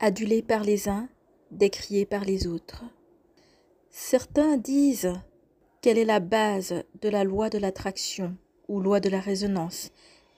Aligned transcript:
adulé 0.00 0.42
par 0.42 0.62
les 0.62 0.88
uns, 0.88 1.08
décrié 1.50 2.06
par 2.06 2.24
les 2.24 2.46
autres. 2.46 2.84
Certains 3.90 4.56
disent 4.56 5.12
qu'elle 5.80 5.98
est 5.98 6.04
la 6.04 6.20
base 6.20 6.84
de 7.00 7.08
la 7.08 7.24
loi 7.24 7.50
de 7.50 7.58
l'attraction 7.58 8.36
ou 8.68 8.80
loi 8.80 9.00
de 9.00 9.08
la 9.08 9.20
résonance 9.20 9.90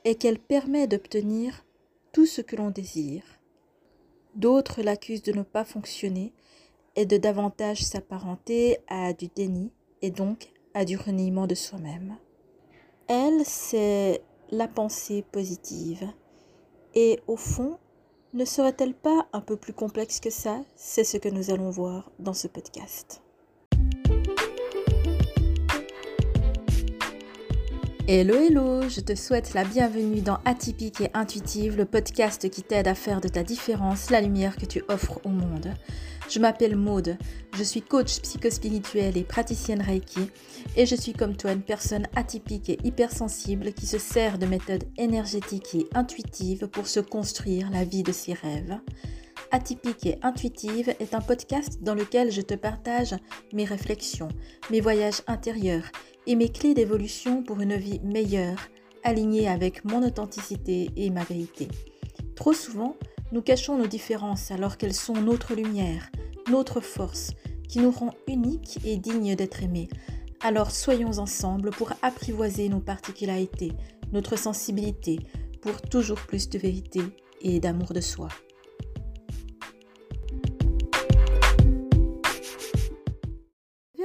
et 0.05 0.15
qu'elle 0.15 0.39
permet 0.39 0.87
d'obtenir 0.87 1.65
tout 2.13 2.27
ce 2.27 2.41
que 2.41 2.57
l'on 2.57 2.71
désire. 2.71 3.25
D'autres 4.35 4.83
l'accusent 4.83 5.23
de 5.23 5.33
ne 5.33 5.43
pas 5.43 5.65
fonctionner 5.65 6.33
et 6.97 7.07
de 7.07 7.17
davantage 7.17 7.83
s'apparenter 7.83 8.79
à 8.89 9.13
du 9.13 9.29
déni 9.29 9.73
et 10.03 10.11
donc 10.11 10.53
à 10.75 10.85
du 10.85 10.97
reniement 10.97 11.47
de 11.47 11.55
soi-même. 11.55 12.17
Elle, 13.09 13.45
c'est 13.45 14.23
la 14.51 14.69
pensée 14.69 15.25
positive. 15.33 16.09
Et 16.95 17.21
au 17.27 17.37
fond, 17.37 17.79
ne 18.33 18.45
serait-elle 18.45 18.95
pas 18.95 19.27
un 19.33 19.41
peu 19.41 19.57
plus 19.57 19.73
complexe 19.73 20.21
que 20.21 20.31
ça? 20.31 20.61
C'est 20.77 21.05
ce 21.05 21.17
que 21.17 21.29
nous 21.29 21.51
allons 21.51 21.71
voir 21.71 22.11
dans 22.19 22.35
ce 22.35 22.47
podcast. 22.47 23.23
Hello 28.07 28.35
hello, 28.35 28.89
je 28.89 29.01
te 29.01 29.15
souhaite 29.15 29.55
la 29.55 29.65
bienvenue 29.65 30.21
dans 30.21 30.39
Atypique 30.45 31.01
et 31.01 31.11
Intuitive, 31.15 31.77
le 31.77 31.85
podcast 31.85 32.51
qui 32.51 32.63
t'aide 32.63 32.89
à 32.89 32.95
faire 32.95 33.21
de 33.21 33.29
ta 33.29 33.45
différence 33.45 34.11
la 34.11 34.21
lumière 34.21 34.57
que 34.57 34.67
tu 34.67 34.83
offres 34.89 35.21
au 35.25 35.29
monde. 35.29 35.73
Je 36.31 36.39
m'appelle 36.39 36.77
Maude, 36.77 37.19
je 37.57 37.65
suis 37.65 37.83
coach 37.83 38.21
psychospirituel 38.21 39.17
et 39.17 39.25
praticienne 39.25 39.83
Reiki 39.83 40.31
et 40.77 40.87
je 40.87 40.95
suis 40.95 41.13
comme 41.13 41.37
toi 41.37 41.51
une 41.51 41.63
personne 41.63 42.07
atypique 42.15 42.71
et 42.71 42.79
hypersensible 42.85 43.73
qui 43.73 43.85
se 43.85 43.99
sert 43.99 44.39
de 44.39 44.47
méthodes 44.47 44.85
énergétiques 44.97 45.75
et 45.75 45.89
intuitives 45.93 46.69
pour 46.69 46.87
se 46.87 47.01
construire 47.01 47.69
la 47.73 47.83
vie 47.83 48.05
de 48.05 48.13
ses 48.13 48.35
rêves. 48.35 48.79
Atypique 49.51 50.07
et 50.07 50.19
intuitive 50.23 50.95
est 51.01 51.15
un 51.15 51.21
podcast 51.21 51.83
dans 51.83 51.97
lequel 51.97 52.31
je 52.31 52.43
te 52.43 52.55
partage 52.55 53.17
mes 53.53 53.65
réflexions, 53.65 54.29
mes 54.71 54.81
voyages 54.81 55.23
intérieurs 55.27 55.91
et 56.29 56.37
mes 56.37 56.51
clés 56.51 56.75
d'évolution 56.75 57.43
pour 57.43 57.61
une 57.61 57.75
vie 57.75 57.99
meilleure, 58.05 58.69
alignée 59.03 59.49
avec 59.49 59.85
mon 59.85 60.07
authenticité 60.07 60.91
et 60.95 61.11
ma 61.11 61.25
vérité. 61.25 61.67
Trop 62.37 62.53
souvent, 62.53 62.97
nous 63.33 63.43
cachons 63.43 63.77
nos 63.77 63.87
différences 63.87 64.51
alors 64.51 64.77
qu'elles 64.77 64.95
sont 64.95 65.15
notre 65.15 65.55
lumière, 65.55 66.11
notre 66.51 66.81
force, 66.81 67.33
qui 67.69 67.79
nous 67.79 67.91
rend 67.91 68.15
uniques 68.27 68.79
et 68.85 68.97
dignes 68.97 69.37
d'être 69.37 69.63
aimés. 69.63 69.89
Alors 70.41 70.71
soyons 70.71 71.19
ensemble 71.19 71.71
pour 71.71 71.93
apprivoiser 72.03 72.69
nos 72.69 72.81
particularités, 72.81 73.73
notre 74.13 74.37
sensibilité, 74.37 75.21
pour 75.63 75.81
toujours 75.83 76.21
plus 76.21 76.49
de 76.49 76.59
vérité 76.59 77.03
et 77.41 77.61
d'amour 77.61 77.93
de 77.93 78.01
soi. 78.01 78.29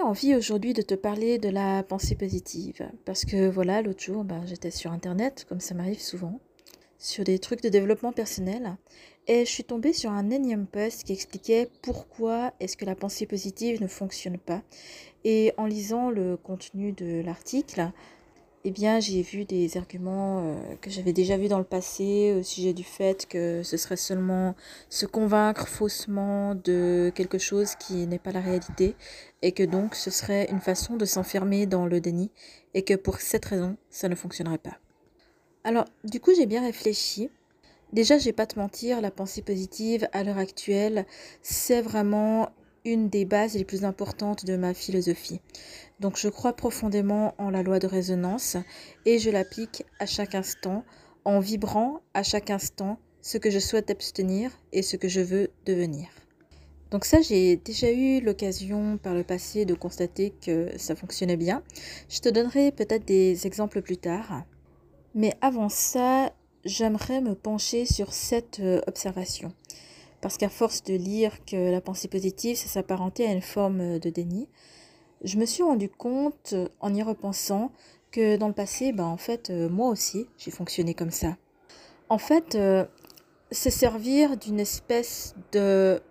Envie 0.06 0.36
aujourd'hui 0.36 0.74
de 0.74 0.84
te 0.84 0.94
parler 0.94 1.40
de 1.40 1.50
la 1.50 1.82
pensée 1.82 2.14
positive 2.14 2.88
parce 3.06 3.26
que 3.26 3.50
voilà, 3.50 3.82
l'autre 3.82 4.04
jour, 4.04 4.24
ben, 4.24 4.46
j'étais 4.46 4.70
sur 4.70 4.92
internet, 4.92 5.48
comme 5.50 5.60
ça 5.60 5.74
m'arrive 5.74 6.00
souvent, 6.00 6.40
sur 6.98 7.24
des 7.24 7.40
trucs 7.40 7.62
de 7.62 7.70
développement 7.70 8.12
personnel 8.12 8.78
et 9.28 9.46
je 9.46 9.50
suis 9.50 9.64
tombée 9.64 9.94
sur 9.94 10.12
un 10.12 10.30
énième 10.30 10.68
post 10.68 11.04
qui 11.04 11.14
expliquait 11.14 11.70
pourquoi 11.82 12.54
est-ce 12.60 12.78
que 12.78 12.86
la 12.86 12.96
pensée 12.96 13.26
positive 13.26 13.82
ne 13.82 13.88
fonctionne 13.88 14.38
pas. 14.38 14.62
Et 15.24 15.52
en 15.58 15.66
lisant 15.66 16.12
le 16.12 16.38
contenu 16.38 16.92
de 16.92 17.22
l'article, 17.22 17.92
eh 18.68 18.72
bien, 18.72 19.00
j'ai 19.00 19.24
vu 19.24 19.46
des 19.46 19.78
arguments 19.78 20.44
euh, 20.44 20.76
que 20.82 20.92
j'avais 20.92 21.14
déjà 21.14 21.38
vus 21.38 21.48
dans 21.48 21.58
le 21.58 21.64
passé 21.64 22.36
au 22.40 22.44
sujet 22.44 22.74
du 22.74 22.84
fait 22.84 23.28
que 23.28 23.62
ce 23.64 23.78
serait 23.78 23.96
seulement 23.96 24.56
se 24.90 25.06
convaincre 25.06 25.68
faussement 25.68 26.56
de 26.56 27.12
quelque 27.16 27.38
chose 27.38 27.76
qui 27.76 28.08
n'est 28.08 28.20
pas 28.20 28.32
la 28.32 28.42
réalité 28.42 28.96
et 29.42 29.52
que 29.52 29.64
donc 29.64 29.96
ce 29.96 30.12
serait 30.12 30.48
une 30.52 30.62
façon 30.62 30.98
de 30.98 31.06
s'enfermer 31.06 31.66
dans 31.66 31.86
le 31.86 32.00
déni 32.00 32.32
et 32.74 32.84
que 32.84 32.96
pour 32.96 33.22
cette 33.22 33.46
raison, 33.46 33.78
ça 33.90 34.08
ne 34.10 34.16
fonctionnerait 34.16 34.58
pas. 34.58 34.80
Alors, 35.66 35.86
du 36.04 36.20
coup, 36.20 36.32
j'ai 36.36 36.46
bien 36.46 36.62
réfléchi 36.62 37.30
Déjà, 37.92 38.20
je 38.20 38.26
vais 38.26 38.34
pas 38.34 38.46
te 38.46 38.60
mentir, 38.60 39.02
la 39.02 39.10
pensée 39.10 39.42
positive 39.42 40.08
à 40.12 40.24
l'heure 40.24 40.38
actuelle, 40.38 41.06
c'est 41.42 41.82
vraiment 41.82 42.50
une 42.84 43.10
des 43.10 43.26
bases 43.26 43.56
les 43.56 43.66
plus 43.66 43.84
importantes 43.84 44.46
de 44.46 44.58
ma 44.58 44.76
philosophie. 44.76 45.42
Donc 46.00 46.18
je 46.18 46.28
crois 46.28 46.54
profondément 46.54 47.34
en 47.40 47.50
la 47.50 47.64
loi 47.64 47.80
de 47.80 47.88
résonance 47.88 48.58
et 49.06 49.18
je 49.18 49.32
l'applique 49.32 49.86
à 50.00 50.06
chaque 50.06 50.36
instant 50.36 50.84
en 51.24 51.40
vibrant 51.40 52.02
à 52.14 52.22
chaque 52.22 52.52
instant 52.52 53.00
ce 53.22 53.40
que 53.40 53.50
je 53.50 53.60
souhaite 53.60 53.90
obtenir 53.90 54.52
et 54.72 54.84
ce 54.84 54.98
que 54.98 55.08
je 55.08 55.22
veux 55.22 55.50
devenir. 55.66 56.10
Donc 56.92 57.06
ça, 57.06 57.22
j'ai 57.22 57.56
déjà 57.56 57.92
eu 57.92 58.22
l'occasion 58.22 58.98
par 58.98 59.16
le 59.16 59.24
passé 59.24 59.66
de 59.66 59.74
constater 59.74 60.32
que 60.46 60.78
ça 60.78 60.96
fonctionnait 60.96 61.38
bien. 61.38 61.64
Je 62.10 62.20
te 62.20 62.30
donnerai 62.30 62.72
peut-être 62.72 63.06
des 63.06 63.48
exemples 63.48 63.82
plus 63.82 63.98
tard. 63.98 64.44
Mais 65.16 65.34
avant 65.40 65.70
ça, 65.70 66.34
j'aimerais 66.66 67.22
me 67.22 67.36
pencher 67.36 67.86
sur 67.86 68.12
cette 68.12 68.60
euh, 68.60 68.82
observation. 68.86 69.54
Parce 70.20 70.38
qu'à 70.38 70.50
force 70.50 70.84
de 70.84 70.94
lire 70.94 71.46
que 71.46 71.72
la 71.72 71.80
pensée 71.80 72.10
positive, 72.10 72.58
ça 72.58 72.68
s'apparentait 72.68 73.26
à 73.26 73.32
une 73.32 73.42
forme 73.42 73.80
euh, 73.80 74.00
de 74.00 74.10
déni, 74.10 74.50
je 75.24 75.38
me 75.38 75.46
suis 75.46 75.64
rendu 75.64 75.90
compte, 75.90 76.52
euh, 76.52 76.68
en 76.82 76.94
y 76.94 77.02
repensant, 77.02 77.72
que 78.12 78.36
dans 78.36 78.50
le 78.50 78.54
passé, 78.54 78.92
ben, 78.92 79.06
en 79.06 79.18
fait, 79.18 79.50
moi 79.50 79.90
aussi, 79.90 80.28
j'ai 80.38 80.52
fonctionné 80.52 80.94
comme 80.94 81.12
ça. 81.12 81.36
En 82.08 82.18
fait, 82.18 82.58
c'est 83.52 83.72
servir 83.72 84.38
d'une 84.38 84.60
espèce 84.60 85.36
de 85.52 86.02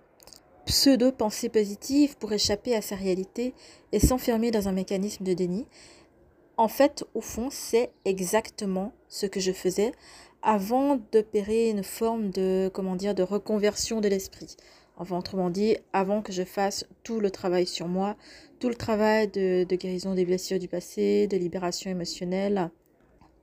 pseudo-pensée 0.67 1.49
positive 1.49 2.19
pour 2.19 2.33
échapper 2.33 2.75
à 2.75 2.83
sa 2.83 2.95
réalité 2.95 3.55
et 3.93 4.01
s'enfermer 4.01 4.51
dans 4.51 4.69
un 4.69 4.73
mécanisme 4.73 5.25
de 5.25 5.33
déni. 5.33 5.67
En 6.57 6.69
fait, 6.69 7.05
au 7.15 7.21
fond, 7.21 7.49
c'est 7.51 7.91
exactement 8.05 8.93
ce 9.09 9.27
que 9.27 9.41
je 9.41 9.53
faisais 9.53 9.93
avant 10.43 11.01
d'opérer 11.11 11.71
une 11.71 11.83
forme 11.83 12.31
de, 12.31 12.71
comment 12.73 12.97
dire, 12.97 13.15
de 13.15 13.23
reconversion 13.23 14.01
de 14.01 14.09
l'esprit. 14.09 14.57
Enfin, 14.97 15.19
autrement 15.19 15.51
dit, 15.51 15.77
avant 15.93 16.23
que 16.23 16.33
je 16.33 16.45
fasse 16.45 16.87
tout 17.03 17.19
le 17.19 17.31
travail 17.31 17.67
sur 17.67 17.89
moi, 17.89 18.17
tout 18.61 18.69
le 18.69 18.75
travail 18.77 19.29
de, 19.29 19.65
guérison 19.65 20.15
des 20.15 20.25
blessures 20.25 20.59
du 20.59 20.69
passé, 20.69 21.27
de 21.27 21.37
libération 21.37 21.91
émotionnelle, 21.91 22.71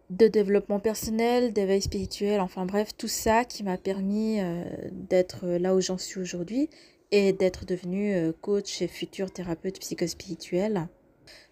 de 0.09 0.27
développement 0.27 0.79
personnel, 0.79 1.51
d'éveil 1.51 1.81
spirituel, 1.81 2.39
enfin 2.39 2.65
bref, 2.65 2.95
tout 2.97 3.07
ça 3.07 3.43
qui 3.43 3.63
m'a 3.63 3.77
permis 3.77 4.39
euh, 4.39 4.63
d'être 4.91 5.47
là 5.47 5.73
où 5.75 5.81
j'en 5.81 5.97
suis 5.97 6.19
aujourd'hui 6.19 6.69
et 7.11 7.33
d'être 7.33 7.65
devenue 7.65 8.13
euh, 8.13 8.31
coach 8.41 8.81
et 8.81 8.87
futur 8.87 9.31
thérapeute 9.31 9.79
psychospirituel. 9.79 10.87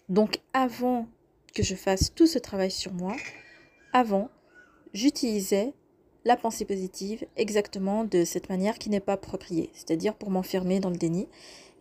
Donc 0.08 0.40
avant 0.52 1.06
que 1.52 1.62
je 1.62 1.74
fasse 1.74 2.14
tout 2.14 2.26
ce 2.26 2.38
travail 2.38 2.70
sur 2.70 2.92
moi, 2.92 3.16
avant, 3.92 4.30
j'utilisais 4.94 5.72
la 6.24 6.36
pensée 6.36 6.64
positive 6.64 7.26
exactement 7.36 8.04
de 8.04 8.24
cette 8.24 8.48
manière 8.48 8.78
qui 8.78 8.90
n'est 8.90 9.00
pas 9.00 9.14
appropriée, 9.14 9.70
c'est-à-dire 9.72 10.14
pour 10.14 10.30
m'enfermer 10.30 10.80
dans 10.80 10.90
le 10.90 10.96
déni. 10.96 11.28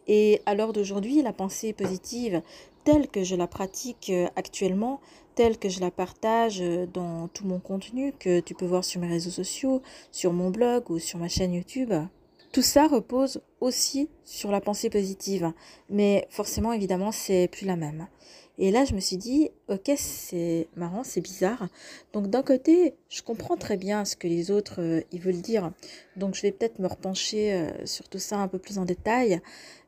Et 0.08 0.42
à 0.46 0.56
l'heure 0.56 0.74
d'aujourd'hui, 0.74 1.22
la 1.22 1.34
pensée 1.34 1.74
positive 1.74 2.42
telle 2.84 3.08
que 3.08 3.24
je 3.24 3.36
la 3.36 3.48
pratique 3.48 4.12
actuellement, 4.36 5.02
telle 5.36 5.58
que 5.58 5.70
je 5.70 5.82
la 5.82 5.92
partage 5.92 6.64
dans 6.94 7.28
tout 7.28 7.46
mon 7.46 7.60
contenu 7.60 8.14
que 8.18 8.40
tu 8.40 8.56
peux 8.56 8.66
voir 8.66 8.84
sur 8.84 9.02
mes 9.02 9.08
réseaux 9.08 9.30
sociaux, 9.30 9.82
sur 10.12 10.34
mon 10.34 10.50
blog 10.50 10.90
ou 10.90 11.00
sur 11.00 11.20
ma 11.20 11.28
chaîne 11.28 11.54
YouTube, 11.54 11.94
tout 12.52 12.62
ça 12.64 12.88
repose 12.88 13.42
aussi 13.62 14.10
sur 14.24 14.50
la 14.52 14.62
pensée 14.62 14.90
positive. 14.90 15.54
Mais 15.90 16.28
forcément, 16.30 16.74
évidemment, 16.74 17.12
c'est 17.12 17.48
plus 17.52 17.66
la 17.66 17.76
même. 17.76 18.08
Et 18.62 18.72
là, 18.72 18.84
je 18.84 18.94
me 18.94 19.00
suis 19.00 19.16
dit, 19.16 19.50
ok, 19.70 19.90
c'est 19.96 20.68
marrant, 20.76 21.06
c'est 21.06 21.22
bizarre. 21.22 21.70
Donc 22.12 22.28
d'un 22.28 22.44
côté, 22.44 22.94
je 23.08 23.22
comprends 23.22 23.56
très 23.56 23.78
bien 23.78 24.04
ce 24.04 24.18
que 24.18 24.28
les 24.28 24.52
autres 24.52 24.82
euh, 24.82 25.02
veulent 25.14 25.42
dire. 25.42 25.72
Donc 26.18 26.36
je 26.36 26.42
vais 26.42 26.52
peut-être 26.52 26.80
me 26.80 26.88
repencher 26.88 27.54
euh, 27.54 27.86
sur 27.86 28.10
tout 28.10 28.20
ça 28.20 28.38
un 28.40 28.50
peu 28.50 28.60
plus 28.60 28.78
en 28.78 28.84
détail. 28.84 29.40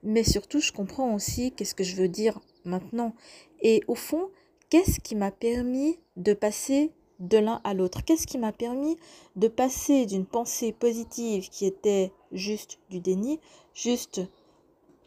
Mais 0.04 0.24
surtout, 0.24 0.62
je 0.62 0.72
comprends 0.72 1.14
aussi 1.14 1.52
qu'est-ce 1.52 1.76
que 1.76 1.84
je 1.84 1.98
veux 1.98 2.08
dire 2.08 2.40
maintenant. 2.64 3.14
Et 3.62 3.84
au 3.88 3.96
fond, 3.96 4.30
qu'est-ce 4.70 5.02
qui 5.02 5.16
m'a 5.16 5.32
permis 5.32 6.00
de 6.16 6.34
passer 6.34 6.92
de 7.20 7.38
l'un 7.38 7.60
à 7.66 7.74
l'autre? 7.74 8.06
Qu'est-ce 8.06 8.26
qui 8.26 8.38
m'a 8.38 8.54
permis 8.54 8.96
de 9.36 9.50
passer 9.50 10.06
d'une 10.06 10.26
pensée 10.26 10.72
positive 10.72 11.50
qui 11.50 11.66
était 11.66 12.14
juste 12.32 12.80
du 12.90 13.02
déni, 13.02 13.42
juste 13.74 14.22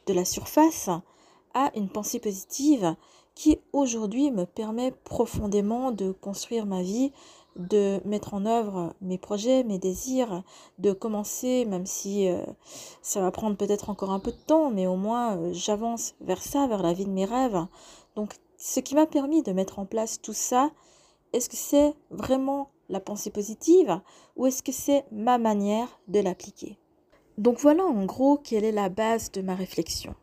de 0.07 0.13
la 0.13 0.27
surface, 0.27 0.91
à 1.55 1.71
une 1.77 1.89
pensée 1.89 2.19
positive 2.19 2.95
qui 3.35 3.59
aujourd'hui 3.73 4.31
me 4.31 4.45
permet 4.45 4.93
profondément 4.93 5.91
de 5.91 6.13
construire 6.13 6.67
ma 6.67 6.83
vie, 6.83 7.13
de 7.57 8.01
mettre 8.05 8.35
en 8.35 8.47
œuvre 8.47 8.95
mes 9.01 9.19
projets, 9.19 9.65
mes 9.65 9.79
désirs, 9.79 10.43
de 10.79 10.93
commencer, 10.93 11.65
même 11.65 11.87
si 11.87 12.29
euh, 12.29 12.45
ça 13.03 13.21
va 13.21 13.31
prendre 13.31 13.57
peut-être 13.57 13.91
encore 13.91 14.11
un 14.11 14.19
peu 14.19 14.33
de 14.33 14.37
temps, 14.37 14.71
mais 14.71 14.87
au 14.87 14.97
moins 14.97 15.37
euh, 15.37 15.53
j'avance 15.53 16.15
vers 16.21 16.43
ça, 16.43 16.67
vers 16.67 16.83
la 16.83 16.93
vie 16.93 17.05
de 17.05 17.11
mes 17.11 17.25
rêves. 17.25 17.67
Donc 18.17 18.35
ce 18.59 18.81
qui 18.81 18.95
m'a 18.95 19.07
permis 19.07 19.43
de 19.43 19.53
mettre 19.53 19.79
en 19.79 19.87
place 19.87 20.21
tout 20.21 20.33
ça, 20.33 20.71
est-ce 21.33 21.49
que 21.49 21.57
c'est 21.57 21.95
vraiment 22.11 22.71
la 22.89 23.01
pensée 23.01 23.31
positive 23.31 24.01
ou 24.37 24.47
est-ce 24.47 24.63
que 24.63 24.73
c'est 24.73 25.05
ma 25.11 25.39
manière 25.39 26.01
de 26.09 26.21
l'appliquer? 26.21 26.79
Donc 27.39 27.59
voilà 27.59 27.85
en 27.85 28.05
gros 28.05 28.37
quelle 28.37 28.65
est 28.65 28.73
la 28.73 28.89
base 28.89 29.33
de 29.33 29.43
ma 29.43 29.55
réflexion. 29.55 30.15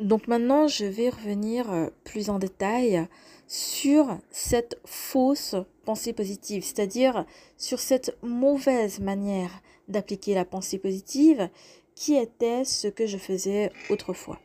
Donc 0.00 0.28
maintenant, 0.28 0.68
je 0.68 0.84
vais 0.84 1.08
revenir 1.08 1.72
euh, 1.72 1.88
plus 2.04 2.28
en 2.28 2.38
détail 2.38 3.06
sur 3.48 4.18
cette 4.30 4.78
fausse 4.84 5.54
pensée 5.84 6.12
positive, 6.12 6.64
c'est-à-dire 6.64 7.24
sur 7.56 7.78
cette 7.78 8.16
mauvaise 8.22 9.00
manière 9.00 9.62
d'appliquer 9.88 10.34
la 10.34 10.44
pensée 10.44 10.78
positive 10.78 11.48
qui 11.94 12.14
était 12.16 12.64
ce 12.64 12.88
que 12.88 13.06
je 13.06 13.16
faisais 13.16 13.70
autrefois. 13.88 14.38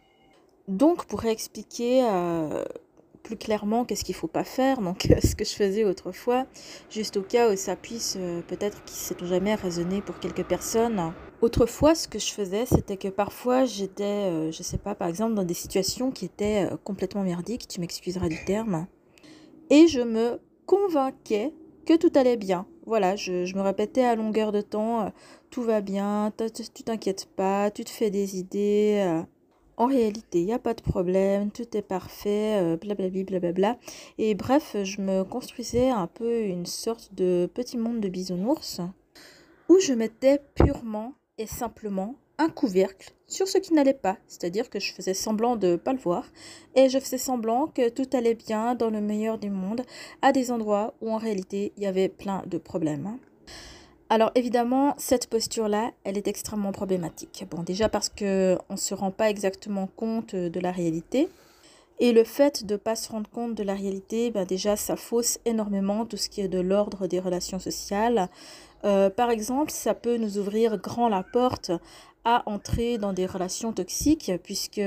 Donc 0.68 1.06
pour 1.06 1.26
expliquer 1.26 2.04
euh, 2.04 2.64
plus 3.24 3.36
clairement 3.36 3.84
qu'est-ce 3.84 4.06
qu'il 4.06 4.16
ne 4.16 4.20
faut 4.20 4.28
pas 4.28 4.46
faire, 4.46 4.82
donc 4.82 5.08
ce 5.22 5.36
que 5.36 5.44
je 5.44 5.54
faisais 5.54 5.84
autrefois, 5.84 6.46
juste 6.90 7.18
au 7.18 7.24
cas 7.24 7.52
où 7.52 7.58
ça 7.58 7.76
puisse 7.76 8.16
euh, 8.18 8.42
peut-être 8.48 8.84
qui 8.86 8.96
sait 8.96 9.16
jamais 9.22 9.56
résonner 9.56 10.02
pour 10.02 10.20
quelques 10.20 10.46
personnes. 10.46 11.12
Autrefois, 11.42 11.96
ce 11.96 12.08
que 12.08 12.20
je 12.20 12.32
faisais, 12.32 12.68
c'était 12.68 12.98
que 12.98 13.08
parfois 13.08 13.66
j'étais, 13.66 14.04
euh, 14.04 14.52
je 14.52 14.62
sais 14.62 14.78
pas, 14.78 14.94
par 14.94 15.08
exemple 15.08 15.34
dans 15.34 15.44
des 15.44 15.56
situations 15.56 16.12
qui 16.12 16.26
étaient 16.26 16.70
complètement 16.84 17.24
merdiques, 17.24 17.68
tu 17.68 17.82
m'excuseras 17.82 18.30
du 18.30 18.38
terme, 18.46 18.86
et 19.72 19.88
je 19.88 20.02
me 20.02 20.40
convainquais 20.68 21.52
que 21.88 21.98
tout 21.98 22.12
allait 22.14 22.38
bien. 22.38 22.68
Voilà, 22.86 23.16
je, 23.16 23.56
me 23.56 23.62
répétais 23.62 24.04
à 24.04 24.16
longueur 24.16 24.52
de 24.52 24.62
temps, 24.62 25.12
tout 25.50 25.64
va 25.64 25.82
bien, 25.82 26.32
tu 26.38 26.84
t'inquiètes 26.84 27.28
pas, 27.36 27.72
tu 27.72 27.84
te 27.86 27.90
fais 27.90 28.12
des 28.12 28.38
idées. 28.38 29.04
Euh, 29.04 29.24
en 29.78 29.88
réalité, 29.88 30.42
il 30.42 30.46
n'y 30.46 30.54
a 30.54 30.60
pas 30.60 30.76
de 30.76 30.82
problème, 30.84 31.50
tout 31.50 31.76
est 31.76 31.82
parfait, 31.82 32.78
blablabla, 32.80 33.24
blablabla. 33.24 33.78
Et 34.20 34.36
bref, 34.36 34.76
je 34.84 35.02
me 35.02 35.24
construisais 35.24 35.90
un 35.90 36.06
peu 36.06 36.42
une 36.42 36.68
sorte 36.68 37.16
de 37.16 37.50
petit 37.52 37.78
monde 37.78 38.00
de 38.00 38.10
bisounours 38.10 38.82
où 39.70 39.80
je 39.80 39.94
mettais 39.94 40.40
purement 40.54 41.16
simplement 41.46 42.16
un 42.38 42.50
couvercle 42.50 43.14
sur 43.28 43.48
ce 43.48 43.58
qui 43.60 43.74
n'allait 43.74 43.94
pas, 43.94 44.18
c'est-à-dire 44.28 44.70
que 44.70 44.80
je 44.80 44.94
faisais 44.94 45.14
semblant 45.14 45.56
de 45.56 45.68
ne 45.68 45.76
pas 45.76 45.94
le 45.94 46.00
voir 46.00 46.26
et 46.76 46.90
je 46.90 47.00
faisais 47.00 47.18
semblant 47.18 47.68
que 47.68 47.90
tout 47.90 48.10
allait 48.14 48.36
bien 48.36 48.76
dans 48.76 48.90
le 48.90 49.00
meilleur 49.00 49.38
du 49.38 49.50
monde 49.50 49.82
à 50.22 50.32
des 50.32 50.52
endroits 50.52 50.96
où 51.02 51.12
en 51.12 51.18
réalité 51.18 51.72
il 51.78 51.84
y 51.84 51.86
avait 51.86 52.10
plein 52.10 52.44
de 52.48 52.58
problèmes. 52.58 53.18
Alors 54.10 54.32
évidemment, 54.36 54.96
cette 54.98 55.28
posture-là, 55.28 55.92
elle 56.04 56.18
est 56.18 56.28
extrêmement 56.28 56.74
problématique. 56.74 57.46
Bon, 57.50 57.64
déjà 57.64 57.88
parce 57.88 58.10
qu'on 58.10 58.58
ne 58.70 58.76
se 58.76 58.94
rend 58.94 59.12
pas 59.12 59.30
exactement 59.30 59.88
compte 59.96 60.36
de 60.36 60.60
la 60.60 60.72
réalité. 60.72 61.30
Et 62.04 62.14
le 62.14 62.24
fait 62.24 62.66
de 62.66 62.74
ne 62.74 62.78
pas 62.78 62.96
se 62.96 63.12
rendre 63.12 63.30
compte 63.30 63.54
de 63.54 63.62
la 63.62 63.76
réalité, 63.76 64.32
ben 64.32 64.44
déjà, 64.44 64.76
ça 64.76 64.96
fausse 64.96 65.38
énormément 65.46 66.04
tout 66.08 66.18
ce 66.18 66.30
qui 66.30 66.42
est 66.42 66.48
de 66.48 66.60
l'ordre 66.60 67.06
des 67.06 67.20
relations 67.20 67.60
sociales. 67.60 68.28
Euh, 68.86 69.12
par 69.12 69.30
exemple, 69.30 69.70
ça 69.70 69.94
peut 69.94 70.18
nous 70.18 70.40
ouvrir 70.40 70.80
grand 70.80 71.10
la 71.10 71.22
porte 71.22 71.70
à 72.26 72.42
entrer 72.48 72.98
dans 72.98 73.14
des 73.14 73.28
relations 73.28 73.72
toxiques, 73.72 74.32
puisque 74.44 74.82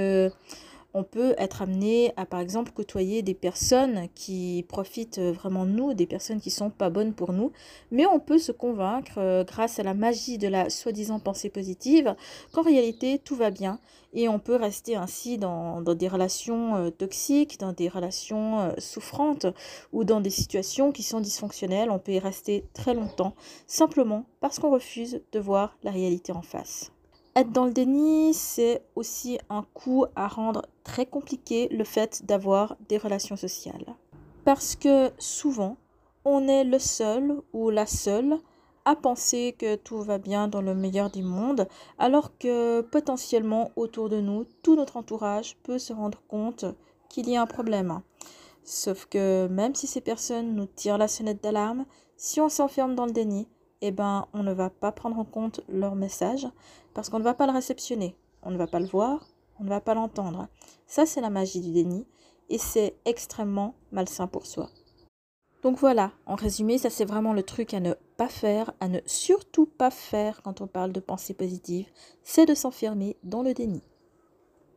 on 0.94 1.02
peut 1.02 1.34
être 1.38 1.60
amené 1.60 2.12
à, 2.16 2.24
par 2.24 2.38
exemple, 2.38 2.70
côtoyer 2.72 3.22
des 3.22 3.34
personnes 3.34 4.08
qui 4.14 4.64
profitent 4.68 5.18
vraiment 5.18 5.66
de 5.66 5.72
nous, 5.72 5.92
des 5.92 6.06
personnes 6.06 6.40
qui 6.40 6.50
sont 6.50 6.70
pas 6.70 6.88
bonnes 6.88 7.14
pour 7.14 7.32
nous, 7.32 7.50
mais 7.90 8.06
on 8.06 8.20
peut 8.20 8.38
se 8.38 8.52
convaincre, 8.52 9.18
euh, 9.18 9.42
grâce 9.44 9.80
à 9.80 9.82
la 9.82 9.94
magie 9.94 10.38
de 10.38 10.46
la 10.46 10.70
soi-disant 10.70 11.18
pensée 11.18 11.50
positive, 11.50 12.14
qu'en 12.52 12.62
réalité, 12.62 13.18
tout 13.18 13.34
va 13.34 13.50
bien, 13.50 13.80
et 14.12 14.28
on 14.28 14.38
peut 14.38 14.54
rester 14.54 14.94
ainsi 14.94 15.36
dans, 15.36 15.82
des 15.82 16.08
relations 16.08 16.76
euh, 16.76 16.90
toxiques, 16.90 17.58
dans 17.58 17.72
des 17.72 17.88
relations 17.88 18.60
euh, 18.60 18.72
souffrantes, 18.78 19.46
ou 19.92 20.04
dans 20.04 20.20
des 20.20 20.30
situations 20.30 20.92
qui 20.92 21.02
sont 21.02 21.20
dysfonctionnelles, 21.20 21.90
on 21.90 21.98
peut 21.98 22.12
y 22.12 22.20
rester 22.20 22.64
très 22.72 22.94
longtemps, 22.94 23.34
simplement 23.66 24.26
parce 24.40 24.60
qu'on 24.60 24.70
refuse 24.70 25.20
de 25.32 25.40
voir 25.40 25.76
la 25.82 25.90
réalité 25.90 26.30
en 26.32 26.42
face. 26.42 26.93
Être 27.36 27.50
dans 27.50 27.64
le 27.64 27.72
déni, 27.72 28.32
c'est 28.32 28.84
aussi 28.94 29.38
un 29.50 29.64
coup 29.74 30.06
à 30.14 30.28
rendre 30.28 30.62
très 30.84 31.04
compliqué 31.04 31.68
le 31.72 31.82
fait 31.82 32.24
d'avoir 32.24 32.76
des 32.88 32.96
relations 32.96 33.36
sociales. 33.36 33.96
Parce 34.44 34.76
que 34.76 35.10
souvent, 35.18 35.76
on 36.24 36.46
est 36.46 36.62
le 36.62 36.78
seul 36.78 37.42
ou 37.52 37.70
la 37.70 37.86
seule 37.86 38.38
à 38.84 38.94
penser 38.94 39.56
que 39.58 39.74
tout 39.74 40.00
va 40.02 40.18
bien 40.18 40.46
dans 40.46 40.60
le 40.60 40.76
meilleur 40.76 41.10
des 41.10 41.22
mondes, 41.22 41.66
alors 41.98 42.38
que 42.38 42.82
potentiellement 42.82 43.72
autour 43.74 44.08
de 44.08 44.20
nous, 44.20 44.44
tout 44.62 44.76
notre 44.76 44.96
entourage 44.96 45.56
peut 45.64 45.78
se 45.78 45.92
rendre 45.92 46.22
compte 46.28 46.66
qu'il 47.08 47.28
y 47.28 47.36
a 47.36 47.42
un 47.42 47.46
problème. 47.46 48.00
Sauf 48.62 49.06
que 49.06 49.48
même 49.48 49.74
si 49.74 49.86
ces 49.86 50.00
personnes 50.00 50.54
nous 50.54 50.66
tirent 50.66 50.98
la 50.98 51.08
sonnette 51.08 51.42
d'alarme, 51.42 51.84
si 52.16 52.40
on 52.40 52.48
s'enferme 52.48 52.94
dans 52.94 53.06
le 53.06 53.12
déni, 53.12 53.48
eh 53.86 53.90
ben, 53.90 54.26
on 54.32 54.42
ne 54.42 54.52
va 54.52 54.70
pas 54.70 54.92
prendre 54.92 55.18
en 55.18 55.24
compte 55.24 55.60
leur 55.68 55.94
message 55.94 56.48
parce 56.94 57.10
qu'on 57.10 57.18
ne 57.18 57.24
va 57.24 57.34
pas 57.34 57.46
le 57.46 57.52
réceptionner, 57.52 58.16
on 58.42 58.50
ne 58.50 58.56
va 58.56 58.66
pas 58.66 58.80
le 58.80 58.86
voir, 58.86 59.26
on 59.60 59.64
ne 59.64 59.68
va 59.68 59.80
pas 59.80 59.94
l'entendre. 59.94 60.48
Ça, 60.86 61.04
c'est 61.04 61.20
la 61.20 61.28
magie 61.28 61.60
du 61.60 61.70
déni 61.70 62.06
et 62.48 62.58
c'est 62.58 62.96
extrêmement 63.04 63.74
malsain 63.92 64.26
pour 64.26 64.46
soi. 64.46 64.70
Donc 65.62 65.78
voilà, 65.78 66.12
en 66.26 66.34
résumé, 66.34 66.78
ça 66.78 66.90
c'est 66.90 67.04
vraiment 67.04 67.32
le 67.32 67.42
truc 67.42 67.72
à 67.74 67.80
ne 67.80 67.94
pas 68.16 68.28
faire, 68.28 68.72
à 68.80 68.88
ne 68.88 69.00
surtout 69.06 69.66
pas 69.66 69.90
faire 69.90 70.42
quand 70.42 70.60
on 70.60 70.66
parle 70.66 70.92
de 70.92 71.00
pensée 71.00 71.34
positive, 71.34 71.86
c'est 72.22 72.46
de 72.46 72.54
s'enfermer 72.54 73.16
dans 73.22 73.42
le 73.42 73.54
déni. 73.54 73.82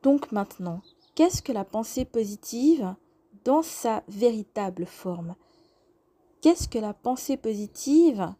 Donc 0.03 0.31
maintenant, 0.31 0.81
qu'est-ce 1.15 1.41
que 1.41 1.51
la 1.51 1.65
pensée 1.65 2.05
positive 2.05 2.95
dans 3.43 3.61
sa 3.61 4.03
véritable 4.07 4.85
forme? 4.85 5.35
Qu'est-ce 6.41 6.69
que 6.69 6.79
la 6.79 6.93
pensée 6.93 7.35
positive 7.35 8.33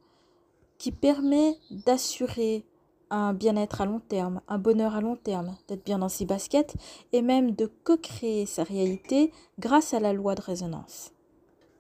qui 0.78 0.92
permet 0.92 1.58
d'assurer 1.72 2.66
un 3.10 3.34
bien-être 3.34 3.82
à 3.82 3.86
long 3.86 4.00
terme, 4.00 4.42
un 4.48 4.58
bonheur 4.58 4.96
à 4.96 5.02
long 5.02 5.16
terme, 5.16 5.56
d'être 5.68 5.86
bien 5.86 6.00
dans 6.00 6.10
ses 6.10 6.26
baskets 6.26 6.76
et 7.14 7.22
même 7.22 7.52
de 7.52 7.72
co-créer 7.84 8.46
sa 8.46 8.64
réalité 8.64 9.32
grâce 9.60 9.94
à 9.94 10.00
la 10.00 10.14
loi 10.14 10.36
de 10.36 10.42
résonance. 10.42 11.12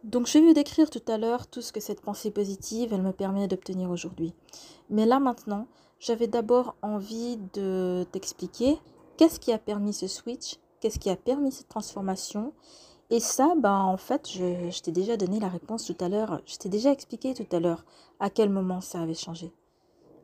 Donc 0.03 0.27
je 0.27 0.37
vais 0.37 0.53
décrire 0.53 0.89
tout 0.89 1.01
à 1.07 1.17
l'heure 1.17 1.47
tout 1.47 1.61
ce 1.61 1.73
que 1.73 1.79
cette 1.79 2.01
pensée 2.01 2.31
positive, 2.31 2.93
elle 2.93 3.01
me 3.01 3.11
permet 3.11 3.47
d'obtenir 3.47 3.89
aujourd'hui. 3.89 4.33
Mais 4.89 5.05
là 5.05 5.19
maintenant, 5.19 5.67
j'avais 5.99 6.27
d'abord 6.27 6.75
envie 6.81 7.37
de 7.53 8.05
t'expliquer 8.11 8.77
qu'est-ce 9.17 9.39
qui 9.39 9.51
a 9.51 9.57
permis 9.57 9.93
ce 9.93 10.07
switch, 10.07 10.57
qu'est-ce 10.79 10.99
qui 10.99 11.09
a 11.09 11.15
permis 11.15 11.51
cette 11.51 11.67
transformation 11.67 12.53
et 13.09 13.19
ça, 13.21 13.53
ben, 13.55 13.79
en 13.79 13.97
fait, 13.97 14.29
je, 14.29 14.81
t'ai 14.81 14.91
déjà 14.91 15.15
donné 15.15 15.39
la 15.39 15.47
réponse 15.47 15.85
tout 15.85 15.95
à 16.03 16.09
l'heure. 16.09 16.41
Je 16.45 16.57
t'ai 16.57 16.67
déjà 16.67 16.91
expliqué 16.91 17.33
tout 17.33 17.47
à 17.55 17.59
l'heure 17.59 17.85
à 18.19 18.29
quel 18.29 18.49
moment 18.49 18.81
ça 18.81 19.01
avait 19.01 19.13
changé. 19.13 19.53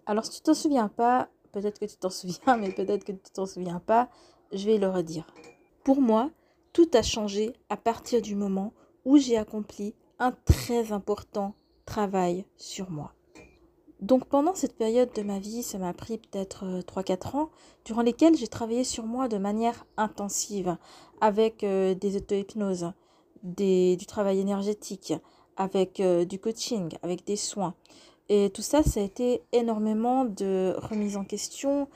Alors, 0.05 0.25
si 0.25 0.31
tu 0.31 0.41
t'en 0.41 0.53
souviens 0.53 0.89
pas, 0.89 1.29
peut-être 1.53 1.79
que 1.79 1.85
tu 1.85 1.95
t'en 1.95 2.09
souviens, 2.09 2.57
mais 2.57 2.71
peut-être 2.71 3.05
que 3.05 3.13
tu 3.13 3.31
t'en 3.33 3.45
souviens 3.45 3.79
pas, 3.79 4.09
je 4.51 4.65
vais 4.65 4.77
le 4.77 4.89
redire. 4.89 5.25
Pour 5.85 6.01
moi, 6.01 6.29
tout 6.73 6.89
a 6.93 7.01
changé 7.01 7.53
à 7.69 7.77
partir 7.77 8.21
du 8.21 8.35
moment 8.35 8.73
où 9.05 9.17
j'ai 9.17 9.37
accompli 9.37 9.95
un 10.19 10.33
très 10.45 10.91
important 10.91 11.53
travail 11.85 12.45
sur 12.57 12.89
moi. 12.89 13.13
Donc 14.03 14.25
pendant 14.25 14.53
cette 14.53 14.75
période 14.75 15.13
de 15.15 15.21
ma 15.21 15.39
vie, 15.39 15.63
ça 15.63 15.77
m'a 15.77 15.93
pris 15.93 16.17
peut-être 16.17 16.65
3-4 16.81 17.11
euh, 17.35 17.37
ans, 17.37 17.49
durant 17.85 18.01
lesquels 18.01 18.35
j'ai 18.35 18.49
travaillé 18.49 18.83
sur 18.83 19.05
moi 19.05 19.29
de 19.29 19.37
manière 19.37 19.85
intensive, 19.95 20.75
avec 21.21 21.63
euh, 21.63 21.95
des 21.95 22.17
auto-hypnoses, 22.17 22.91
du 23.43 24.05
travail 24.05 24.41
énergétique, 24.41 25.13
avec 25.55 26.01
euh, 26.01 26.25
du 26.25 26.37
coaching, 26.37 26.89
avec 27.01 27.25
des 27.25 27.37
soins. 27.37 27.75
Et 28.27 28.49
tout 28.49 28.61
ça, 28.61 28.83
ça 28.83 28.99
a 28.99 29.03
été 29.03 29.41
énormément 29.53 30.25
de 30.25 30.75
remise 30.79 31.15
en 31.15 31.23
question. 31.23 31.87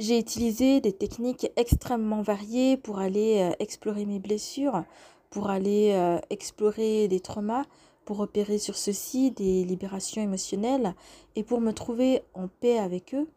J'ai 0.00 0.18
utilisé 0.18 0.80
des 0.80 0.92
techniques 0.92 1.46
extrêmement 1.54 2.22
variées 2.22 2.76
pour 2.76 2.98
aller 2.98 3.52
explorer 3.60 4.04
mes 4.04 4.18
blessures, 4.18 4.82
pour 5.30 5.48
aller 5.48 6.18
explorer 6.30 7.06
des 7.06 7.20
traumas, 7.20 7.64
pour 8.04 8.20
opérer 8.20 8.58
sur 8.58 8.76
ceci 8.76 9.30
des 9.30 9.64
libérations 9.64 10.22
émotionnelles 10.22 10.94
et 11.36 11.42
pour 11.42 11.60
me 11.60 11.72
trouver 11.72 12.22
en 12.34 12.48
paix 12.48 12.78
avec 12.78 13.14
eux. 13.14 13.28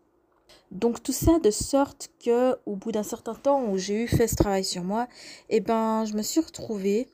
Donc 0.71 1.03
tout 1.03 1.13
ça 1.13 1.39
de 1.39 1.51
sorte 1.51 2.09
que 2.23 2.55
au 2.65 2.75
bout 2.75 2.91
d'un 2.91 3.03
certain 3.03 3.35
temps 3.35 3.69
où 3.69 3.77
j'ai 3.77 4.03
eu 4.03 4.07
fait 4.07 4.27
ce 4.27 4.35
travail 4.35 4.63
sur 4.63 4.83
moi, 4.83 5.07
eh 5.49 5.59
ben 5.59 6.05
je 6.05 6.13
me 6.13 6.21
suis 6.21 6.41
retrouvée 6.41 7.07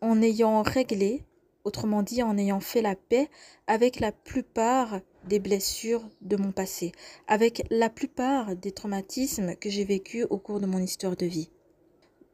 en 0.00 0.20
ayant 0.22 0.62
réglé, 0.62 1.24
autrement 1.64 2.02
dit 2.02 2.22
en 2.22 2.38
ayant 2.38 2.60
fait 2.60 2.82
la 2.82 2.94
paix 2.94 3.28
avec 3.66 4.00
la 4.00 4.12
plupart 4.12 5.00
des 5.28 5.38
blessures 5.38 6.08
de 6.22 6.36
mon 6.36 6.52
passé, 6.52 6.92
avec 7.26 7.66
la 7.70 7.90
plupart 7.90 8.56
des 8.56 8.72
traumatismes 8.72 9.54
que 9.56 9.68
j'ai 9.68 9.84
vécus 9.84 10.26
au 10.30 10.38
cours 10.38 10.60
de 10.60 10.66
mon 10.66 10.78
histoire 10.78 11.16
de 11.16 11.26
vie. 11.26 11.50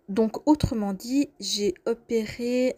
Donc 0.09 0.47
autrement 0.47 0.93
dit, 0.93 1.31
j'ai 1.41 1.75
opéré 1.85 2.77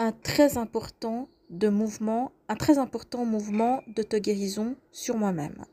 un 0.00 0.12
très 0.12 0.56
important 0.56 1.28
de 1.50 1.68
mouvement, 1.68 2.32
un 2.48 2.56
très 2.56 2.78
important 2.78 3.26
mouvement 3.26 3.82
d'auto-guérison 3.86 4.74
sur 4.92 5.18
moi-même. 5.18 5.66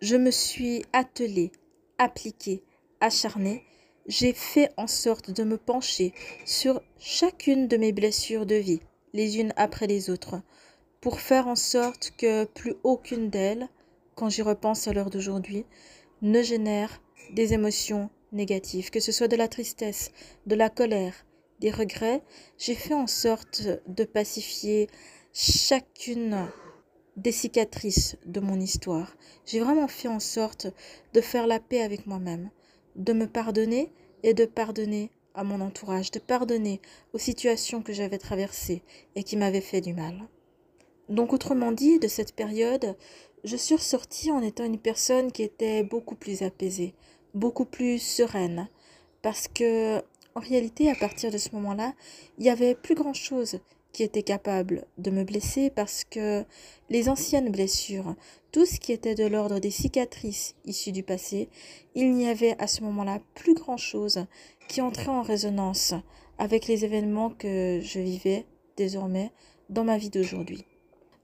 Je 0.00 0.16
me 0.16 0.30
suis 0.30 0.86
attelée, 0.94 1.52
appliquée, 1.98 2.64
acharnée. 3.02 3.62
J'ai 4.06 4.32
fait 4.32 4.70
en 4.78 4.86
sorte 4.86 5.30
de 5.30 5.44
me 5.44 5.58
pencher 5.58 6.14
sur 6.46 6.80
chacune 6.98 7.68
de 7.68 7.76
mes 7.76 7.92
blessures 7.92 8.46
de 8.46 8.54
vie, 8.54 8.80
les 9.12 9.38
unes 9.38 9.52
après 9.56 9.86
les 9.86 10.08
autres, 10.08 10.40
pour 11.02 11.20
faire 11.20 11.46
en 11.46 11.56
sorte 11.56 12.12
que 12.16 12.44
plus 12.46 12.76
aucune 12.84 13.28
d'elles 13.28 13.68
quand 14.14 14.30
j'y 14.30 14.40
repense 14.40 14.88
à 14.88 14.94
l'heure 14.94 15.10
d'aujourd'hui, 15.10 15.66
ne 16.22 16.40
génère 16.40 17.02
des 17.34 17.52
émotions 17.52 18.08
négatives, 18.32 18.88
que 18.88 19.00
ce 19.00 19.12
soit 19.12 19.28
de 19.28 19.36
la 19.36 19.48
tristesse, 19.48 20.10
de 20.46 20.54
la 20.54 20.70
colère, 20.70 21.26
des 21.64 21.70
regrets. 21.70 22.22
J'ai 22.58 22.74
fait 22.74 22.92
en 22.92 23.06
sorte 23.06 23.62
de 23.86 24.04
pacifier 24.04 24.86
chacune 25.32 26.46
des 27.16 27.32
cicatrices 27.32 28.16
de 28.26 28.40
mon 28.40 28.60
histoire. 28.60 29.16
J'ai 29.46 29.60
vraiment 29.60 29.88
fait 29.88 30.08
en 30.08 30.20
sorte 30.20 30.66
de 31.14 31.20
faire 31.22 31.46
la 31.46 31.60
paix 31.60 31.80
avec 31.80 32.06
moi-même, 32.06 32.50
de 32.96 33.14
me 33.14 33.26
pardonner 33.26 33.90
et 34.22 34.34
de 34.34 34.44
pardonner 34.44 35.10
à 35.34 35.42
mon 35.42 35.62
entourage, 35.62 36.10
de 36.10 36.18
pardonner 36.18 36.82
aux 37.14 37.18
situations 37.18 37.80
que 37.80 37.94
j'avais 37.94 38.18
traversées 38.18 38.82
et 39.14 39.22
qui 39.22 39.38
m'avaient 39.38 39.62
fait 39.62 39.80
du 39.80 39.94
mal. 39.94 40.16
Donc 41.08 41.32
autrement 41.32 41.72
dit, 41.72 41.98
de 41.98 42.08
cette 42.08 42.34
période, 42.34 42.94
je 43.42 43.56
suis 43.56 43.74
ressortie 43.74 44.30
en 44.30 44.42
étant 44.42 44.64
une 44.64 44.78
personne 44.78 45.32
qui 45.32 45.42
était 45.42 45.82
beaucoup 45.82 46.14
plus 46.14 46.42
apaisée, 46.42 46.94
beaucoup 47.32 47.64
plus 47.64 47.98
sereine, 47.98 48.68
parce 49.22 49.48
que 49.48 50.02
en 50.34 50.40
réalité, 50.40 50.90
à 50.90 50.94
partir 50.94 51.30
de 51.30 51.38
ce 51.38 51.50
moment-là, 51.52 51.94
il 52.38 52.44
y 52.44 52.50
avait 52.50 52.74
plus 52.74 52.94
grand-chose 52.94 53.60
qui 53.92 54.02
était 54.02 54.24
capable 54.24 54.86
de 54.98 55.12
me 55.12 55.22
blesser 55.22 55.70
parce 55.70 56.02
que 56.04 56.44
les 56.90 57.08
anciennes 57.08 57.52
blessures, 57.52 58.16
tout 58.50 58.66
ce 58.66 58.80
qui 58.80 58.92
était 58.92 59.14
de 59.14 59.24
l'ordre 59.24 59.60
des 59.60 59.70
cicatrices 59.70 60.56
issues 60.64 60.90
du 60.90 61.04
passé, 61.04 61.48
il 61.94 62.12
n'y 62.12 62.28
avait 62.28 62.60
à 62.60 62.66
ce 62.66 62.82
moment-là 62.82 63.20
plus 63.34 63.54
grand-chose 63.54 64.26
qui 64.68 64.80
entrait 64.80 65.08
en 65.08 65.22
résonance 65.22 65.94
avec 66.38 66.66
les 66.66 66.84
événements 66.84 67.30
que 67.30 67.80
je 67.82 68.00
vivais 68.00 68.46
désormais 68.76 69.30
dans 69.70 69.84
ma 69.84 69.96
vie 69.96 70.10
d'aujourd'hui. 70.10 70.64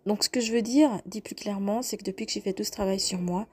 Donc 0.06 0.22
ce 0.22 0.30
que 0.30 0.40
je 0.40 0.52
veux 0.52 0.62
dire, 0.62 1.02
dit 1.06 1.20
plus 1.20 1.34
clairement, 1.34 1.82
c'est 1.82 1.96
que 1.96 2.04
depuis 2.04 2.26
que 2.26 2.32
j'ai 2.32 2.40
fait 2.40 2.52
tout 2.52 2.64
ce 2.64 2.70
travail 2.70 3.00
sur 3.00 3.18
moi, 3.18 3.48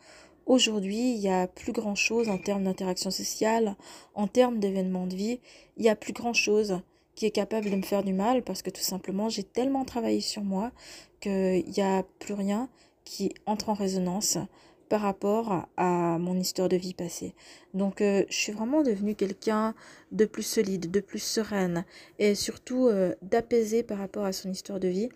aujourd'hui, 0.47 1.13
il 1.13 1.19
n'y 1.19 1.29
a 1.29 1.45
plus 1.47 1.73
grand-chose 1.73 2.29
en 2.29 2.39
termes 2.39 2.63
d'interaction 2.63 3.11
sociale, 3.11 3.75
en 4.15 4.27
termes 4.27 4.59
d'événements 4.59 5.05
de 5.05 5.15
vie, 5.15 5.39
il 5.75 5.83
n'y 5.83 5.89
a 5.89 5.95
plus 5.95 6.13
grand-chose 6.13 6.79
qui 7.15 7.25
est 7.25 7.31
capable 7.31 7.69
de 7.69 7.75
me 7.75 7.81
faire 7.81 8.03
du 8.03 8.13
mal 8.13 8.43
parce 8.43 8.61
que 8.61 8.69
tout 8.69 8.81
simplement 8.81 9.27
j'ai 9.27 9.43
tellement 9.43 9.85
travaillé 9.85 10.21
sur 10.21 10.43
moi 10.43 10.71
qu'il 11.19 11.65
n'y 11.65 11.81
a 11.81 12.03
plus 12.19 12.33
rien 12.33 12.69
qui 13.05 13.33
entre 13.45 13.69
en 13.69 13.73
résonance 13.73 14.37
par 14.89 15.01
rapport 15.01 15.67
à 15.77 16.17
mon 16.17 16.37
histoire 16.39 16.69
de 16.69 16.77
vie 16.77 16.93
passée. 16.93 17.33
Donc 17.73 18.01
euh, 18.01 18.23
je 18.29 18.35
suis 18.35 18.51
vraiment 18.51 18.81
devenue 18.83 19.15
quelqu'un 19.15 19.75
de 20.11 20.25
plus 20.25 20.43
solide, 20.43 20.89
de 20.89 20.99
plus 20.99 21.21
sereine 21.21 21.85
et 22.19 22.35
surtout 22.35 22.87
euh, 22.87 23.13
d'apaisé 23.21 23.83
par 23.83 23.97
rapport 23.97 24.25
à 24.25 24.31
son 24.31 24.49
histoire 24.49 24.79
de 24.79 24.87
vie. 24.87 25.09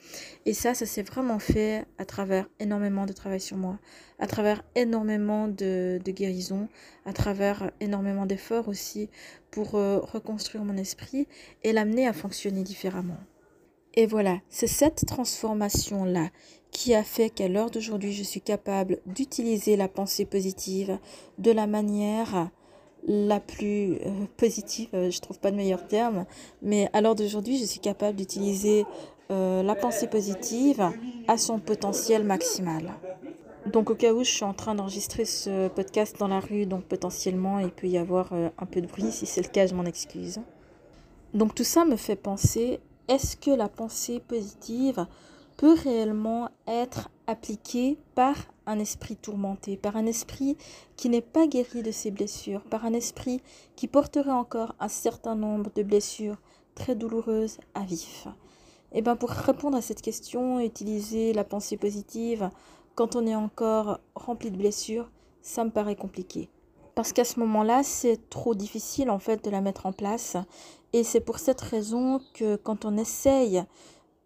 Et 0.46 0.54
ça, 0.54 0.74
ça 0.74 0.86
s'est 0.86 1.04
vraiment 1.04 1.40
fait 1.40 1.86
à 1.98 2.06
travers 2.06 2.48
énormément 2.60 3.06
de 3.06 3.14
travail 3.14 3.40
sur 3.40 3.58
moi, 3.58 3.80
à 4.20 4.28
travers 4.28 4.64
énormément 4.76 5.48
de, 5.48 6.00
de 6.04 6.12
guérison, 6.12 6.68
à 7.06 7.14
travers 7.14 7.72
énormément 7.80 8.26
d'efforts 8.26 8.68
aussi 8.68 9.10
pour 9.50 9.76
euh, 9.76 10.00
reconstruire 10.00 10.64
mon 10.64 10.78
esprit 10.78 11.28
et 11.64 11.74
l'amener 11.74 12.08
à 12.08 12.14
fonctionner 12.14 12.64
différemment. 12.64 13.18
Et 13.94 14.06
voilà, 14.06 14.40
c'est 14.50 14.68
cette 14.68 15.06
transformation-là 15.06 16.30
qui 16.72 16.96
a 16.96 17.04
fait 17.04 17.30
qu'à 17.30 17.50
l'heure 17.50 17.70
d'aujourd'hui, 17.70 18.14
je 18.14 18.24
suis 18.24 18.42
capable 18.42 19.00
d'utiliser 19.06 19.76
la 19.76 19.90
pensée 19.90 20.26
positive 20.26 20.98
de 21.38 21.52
la 21.52 21.68
manière 21.68 22.50
la 23.06 23.40
plus 23.40 23.96
euh, 24.06 24.26
positive, 24.38 24.90
euh, 24.94 25.10
je 25.10 25.20
trouve 25.20 25.40
pas 25.40 25.52
de 25.52 25.56
meilleur 25.56 25.88
terme, 25.88 26.26
mais 26.62 26.90
à 26.94 27.02
l'heure 27.02 27.16
d'aujourd'hui, 27.16 27.58
je 27.58 27.66
suis 27.66 27.80
capable 27.80 28.18
d'utiliser 28.18 28.86
euh, 29.32 29.64
la 29.64 29.76
pensée 29.76 30.08
positive 30.08 30.92
à 31.28 31.38
son 31.38 31.60
potentiel 31.60 32.24
maximal. 32.24 32.94
Donc 33.72 33.90
au 33.90 33.96
cas 33.96 34.14
où 34.14 34.24
je 34.24 34.30
suis 34.30 34.44
en 34.44 34.54
train 34.54 34.76
d'enregistrer 34.76 35.26
ce 35.26 35.68
podcast 35.68 36.18
dans 36.20 36.28
la 36.28 36.40
rue, 36.40 36.66
donc 36.66 36.84
potentiellement 36.84 37.60
il 37.60 37.72
peut 37.72 37.88
y 37.88 37.98
avoir 37.98 38.34
un 38.34 38.66
peu 38.66 38.82
de 38.82 38.88
bruit, 38.88 39.12
si 39.12 39.28
c'est 39.28 39.42
le 39.42 39.50
cas, 39.50 39.68
je 39.68 39.76
m'en 39.76 39.86
excuse. 39.86 40.40
Donc 41.36 41.54
tout 41.54 41.64
ça 41.64 41.86
me 41.86 41.96
fait 41.96 42.16
penser, 42.16 42.80
est-ce 43.12 43.36
que 43.36 43.52
la 43.52 43.68
pensée 43.68 44.22
positive 44.22 45.06
peut 45.58 45.74
réellement 45.74 46.50
être 46.66 47.10
appliqué 47.28 47.98
par 48.16 48.36
un 48.66 48.80
esprit 48.80 49.18
tourmenté, 49.18 49.76
par 49.76 49.98
un 49.98 50.06
esprit 50.06 50.56
qui 50.96 51.10
n'est 51.10 51.20
pas 51.20 51.46
guéri 51.46 51.84
de 51.84 51.92
ses 51.92 52.10
blessures, 52.10 52.64
par 52.64 52.86
un 52.86 52.94
esprit 52.94 53.42
qui 53.76 53.90
porterait 53.90 54.32
encore 54.32 54.76
un 54.80 54.88
certain 54.88 55.36
nombre 55.36 55.72
de 55.76 55.84
blessures 55.84 56.38
très 56.74 56.96
douloureuses 56.96 57.58
à 57.74 57.82
vif? 57.82 58.30
Eh 58.94 59.02
bien 59.02 59.18
pour 59.18 59.32
répondre 59.32 59.76
à 59.76 59.82
cette 59.82 60.02
question, 60.02 60.62
utiliser 60.62 61.34
la 61.34 61.44
pensée 61.44 61.76
positive 61.76 62.50
quand 62.96 63.18
on 63.18 63.28
est 63.28 63.36
encore 63.36 64.00
rempli 64.16 64.52
de 64.52 64.58
blessures, 64.58 65.12
ça 65.42 65.66
me 65.66 65.70
paraît 65.70 65.98
compliqué. 65.98 66.48
Parce 66.96 67.12
qu'à 67.12 67.26
ce 67.26 67.42
moment-là, 67.42 67.84
c'est 67.84 68.30
trop 68.30 68.56
difficile 68.56 69.10
en 69.10 69.20
fait 69.20 69.44
de 69.44 69.50
la 69.50 69.60
mettre 69.60 69.86
en 69.86 69.92
place. 69.92 70.38
Et 70.94 71.04
c'est 71.04 71.22
pour 71.22 71.40
cette 71.40 71.62
raison 71.62 72.20
que 72.34 72.56
quand 72.56 72.86
on 72.86 72.98
essaye 72.98 73.64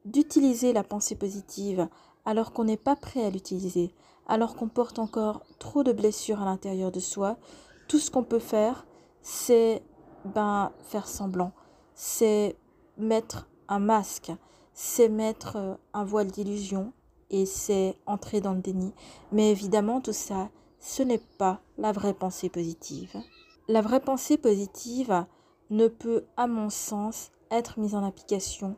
d'utiliser 0.04 0.74
la 0.74 0.84
pensée 0.84 1.16
positive 1.16 1.88
alors 2.26 2.54
qu'on 2.54 2.64
n'est 2.64 2.78
pas 2.78 2.96
prêt 2.96 3.24
à 3.24 3.30
l'utiliser, 3.30 3.94
alors 4.28 4.56
qu'on 4.56 4.68
porte 4.68 4.98
encore 5.00 5.44
trop 5.60 5.84
de 5.84 5.92
blessures 5.92 6.42
à 6.42 6.46
l'intérieur 6.46 6.92
de 6.92 7.00
soi, 7.00 7.38
tout 7.88 8.00
ce 8.00 8.10
qu'on 8.10 8.24
peut 8.24 8.40
faire, 8.40 8.88
c'est 9.22 9.84
ben, 10.26 10.72
faire 10.84 11.08
semblant, 11.08 11.52
c'est 11.94 12.56
mettre 12.98 13.48
un 13.68 13.80
masque, 13.80 14.32
c'est 14.74 15.10
mettre 15.10 15.56
euh, 15.56 15.76
un 15.94 16.04
voile 16.04 16.32
d'illusion 16.32 16.94
et 17.30 17.46
c'est 17.46 17.98
entrer 18.06 18.42
dans 18.42 18.54
le 18.54 18.62
déni. 18.62 18.94
Mais 19.32 19.52
évidemment, 19.52 20.02
tout 20.02 20.14
ça, 20.14 20.50
ce 20.80 21.04
n'est 21.04 21.22
pas 21.38 21.62
la 21.78 21.92
vraie 21.92 22.14
pensée 22.14 22.50
positive. 22.50 23.16
La 23.68 23.82
vraie 23.82 24.00
pensée 24.00 24.38
positive 24.38 25.26
ne 25.70 25.88
peut, 25.88 26.26
à 26.38 26.48
mon 26.48 26.70
sens, 26.70 27.32
être 27.52 27.80
mise 27.80 27.96
en 27.96 28.04
application 28.04 28.76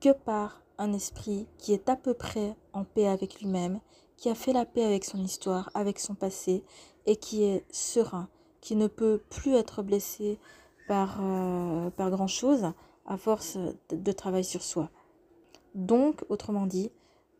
que 0.00 0.12
par 0.12 0.62
un 0.78 0.92
esprit 0.92 1.46
qui 1.58 1.72
est 1.72 1.88
à 1.88 1.96
peu 1.96 2.14
près 2.14 2.56
en 2.72 2.84
paix 2.84 3.06
avec 3.06 3.40
lui-même, 3.40 3.80
qui 4.16 4.28
a 4.28 4.34
fait 4.34 4.52
la 4.52 4.64
paix 4.64 4.84
avec 4.84 5.04
son 5.04 5.18
histoire, 5.18 5.70
avec 5.74 5.98
son 5.98 6.14
passé, 6.14 6.64
et 7.06 7.16
qui 7.16 7.44
est 7.44 7.64
serein, 7.70 8.28
qui 8.60 8.76
ne 8.76 8.86
peut 8.86 9.22
plus 9.30 9.54
être 9.54 9.82
blessé 9.82 10.38
par, 10.88 11.18
euh, 11.22 11.90
grand-chose 11.96 12.72
à 13.06 13.16
force 13.16 13.58
de, 13.90 14.12
travail 14.12 14.44
sur 14.44 14.62
soi. 14.62 14.90
Donc, 15.74 16.24
autrement 16.28 16.66
dit, 16.66 16.90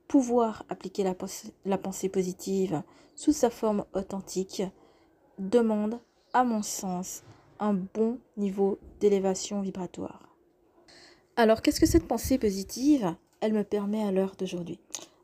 pouvoir 0.08 0.64
appliquer 0.68 1.04
la 1.04 1.78
pensée 1.78 2.08
positive 2.08 2.82
sous 3.14 3.32
sa 3.32 3.50
forme 3.50 3.84
authentique 3.94 4.62
demande, 5.38 5.98
à 6.32 6.44
mon 6.44 6.62
sens, 6.62 7.22
un 7.61 7.75
bon 7.75 8.18
niveau 8.37 8.78
d'élévation 9.00 9.61
vibratoire. 9.61 10.37
Alors, 11.37 11.62
qu'est-ce 11.62 11.80
que 11.80 11.87
cette 11.87 12.08
pensée 12.08 12.38
positive 12.38 13.14
elle 13.40 13.52
me 13.52 13.64
permet 13.64 14.02
à 14.02 14.11
l'heure 14.11 14.37
d'aujourd'hui? 14.38 14.78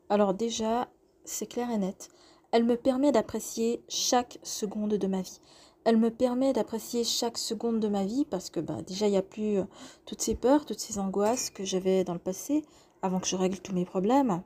Alors 0.09 0.33
déjà, 0.33 0.89
c'est 1.25 1.47
clair 1.47 1.71
et 1.71 1.77
net, 1.77 2.09
elle 2.51 2.65
me 2.65 2.75
permet 2.75 3.11
d'apprécier 3.11 3.81
chaque 3.87 4.37
seconde 4.43 4.95
de 4.95 5.07
ma 5.07 5.21
vie. 5.21 5.39
Elle 5.85 5.97
me 5.97 6.11
permet 6.11 6.53
d'apprécier 6.53 7.03
chaque 7.03 7.37
seconde 7.37 7.79
de 7.79 7.87
ma 7.87 8.05
vie 8.05 8.25
parce 8.25 8.49
que 8.49 8.59
bah, 8.59 8.81
déjà, 8.85 9.07
il 9.07 9.11
n'y 9.11 9.17
a 9.17 9.23
plus 9.23 9.57
euh, 9.57 9.63
toutes 10.05 10.21
ces 10.21 10.35
peurs, 10.35 10.65
toutes 10.65 10.79
ces 10.79 10.99
angoisses 10.99 11.49
que 11.49 11.63
j'avais 11.63 12.03
dans 12.03 12.13
le 12.13 12.19
passé 12.19 12.63
avant 13.01 13.19
que 13.19 13.27
je 13.27 13.35
règle 13.35 13.59
tous 13.59 13.73
mes 13.73 13.85
problèmes. 13.85 14.43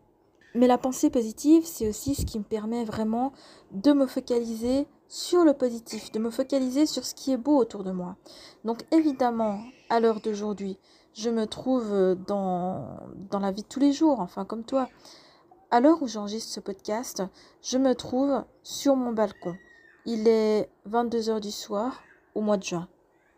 Mais 0.54 0.68
la 0.68 0.78
pensée 0.78 1.10
positive, 1.10 1.66
c'est 1.66 1.90
aussi 1.90 2.16
ce 2.16 2.26
qui 2.26 2.40
me 2.40 2.46
permet 2.46 2.86
vraiment 2.86 3.34
de 3.72 3.92
me 3.92 4.08
focaliser 4.08 4.88
sur 5.08 5.44
le 5.44 5.54
positif, 5.54 6.12
de 6.12 6.20
me 6.20 6.30
focaliser 6.30 6.86
sur 6.86 7.06
ce 7.06 7.16
qui 7.16 7.32
est 7.32 7.38
beau 7.38 7.58
autour 7.58 7.84
de 7.84 7.92
moi. 7.92 8.16
Donc 8.64 8.86
évidemment, 8.92 9.60
à 9.90 10.00
l'heure 10.00 10.22
d'aujourd'hui, 10.22 10.78
je 11.14 11.30
me 11.30 11.48
trouve 11.48 11.94
euh, 11.94 12.16
dans, 12.16 12.98
dans 13.32 13.40
la 13.40 13.52
vie 13.52 13.62
de 13.64 13.68
tous 13.68 13.80
les 13.80 13.94
jours, 13.94 14.20
enfin 14.20 14.46
comme 14.46 14.64
toi. 14.64 14.90
À 15.72 15.80
l'heure 15.80 16.02
où 16.02 16.08
j'enregistre 16.08 16.52
ce 16.52 16.60
podcast, 16.60 17.24
je 17.62 17.78
me 17.78 17.96
trouve 17.96 18.44
sur 18.64 18.96
mon 18.96 19.12
balcon. 19.12 19.56
Il 20.06 20.28
est 20.28 20.70
22h 20.90 21.40
du 21.40 21.52
soir 21.52 22.04
au 22.36 22.42
mois 22.42 22.58
de 22.58 22.64
juin. 22.64 22.88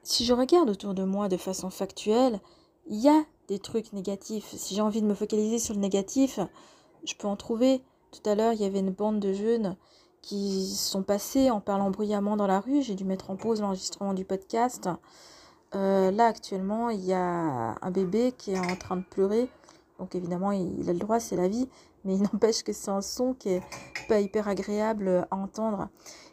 Si 0.03 0.25
je 0.25 0.33
regarde 0.33 0.69
autour 0.69 0.93
de 0.93 1.03
moi 1.03 1.29
de 1.29 1.38
façon 1.38 1.69
factuelle, 1.69 2.39
il 2.88 2.97
y 2.97 3.09
a 3.09 3.24
des 3.47 3.59
trucs 3.59 3.93
négatifs. 3.93 4.53
Si 4.55 4.75
j'ai 4.75 4.81
envie 4.81 5.01
de 5.01 5.07
me 5.07 5.13
focaliser 5.13 5.59
sur 5.59 5.74
le 5.74 5.79
négatif, 5.79 6.39
je 7.05 7.13
peux 7.15 7.27
en 7.27 7.36
trouver. 7.36 7.81
Tout 8.12 8.29
à 8.29 8.36
l'heure, 8.36 8.53
il 8.53 8.62
y 8.62 8.65
avait 8.65 8.79
une 8.79 8.91
bande 8.91 9.19
de 9.19 9.33
jeunes 9.33 9.75
qui 10.27 10.75
sont 10.75 11.03
passés 11.03 11.50
en 11.51 11.62
parlant 11.62 11.89
bruyamment 11.89 12.36
dans 12.36 12.48
la 12.48 12.60
rue. 12.60 12.81
J'ai 12.81 12.96
dû 12.96 13.05
mettre 13.05 13.31
en 13.31 13.38
pause 13.38 13.62
l'enregistrement 13.62 14.13
du 14.13 14.25
podcast. 14.25 14.89
Euh, 15.74 16.12
là, 16.12 16.25
actuellement, 16.25 16.89
il 16.89 17.05
y 17.05 17.13
a 17.13 17.77
un 17.81 17.91
bébé 17.91 18.34
qui 18.38 18.51
est 18.51 18.60
en 18.60 18.75
train 18.75 18.98
de 18.98 19.05
pleurer. 19.10 19.48
Donc, 20.00 20.15
évidemment, 20.15 20.51
il, 20.51 20.89
a 20.89 20.91
le 20.91 21.00
droit, 21.00 21.22
c'est 21.22 21.38
la 21.38 21.48
vie. 21.48 21.69
Mais 22.03 22.15
il 22.15 22.22
n'empêche 22.34 22.63
que 22.63 22.74
c'est 22.74 22.91
un 22.91 23.00
son 23.00 23.36
qui 23.36 23.51
est 23.51 23.63
pas 24.10 24.19
hyper 24.19 24.50
agréable 24.50 25.25
à 25.31 25.38
entendre. 25.38 25.88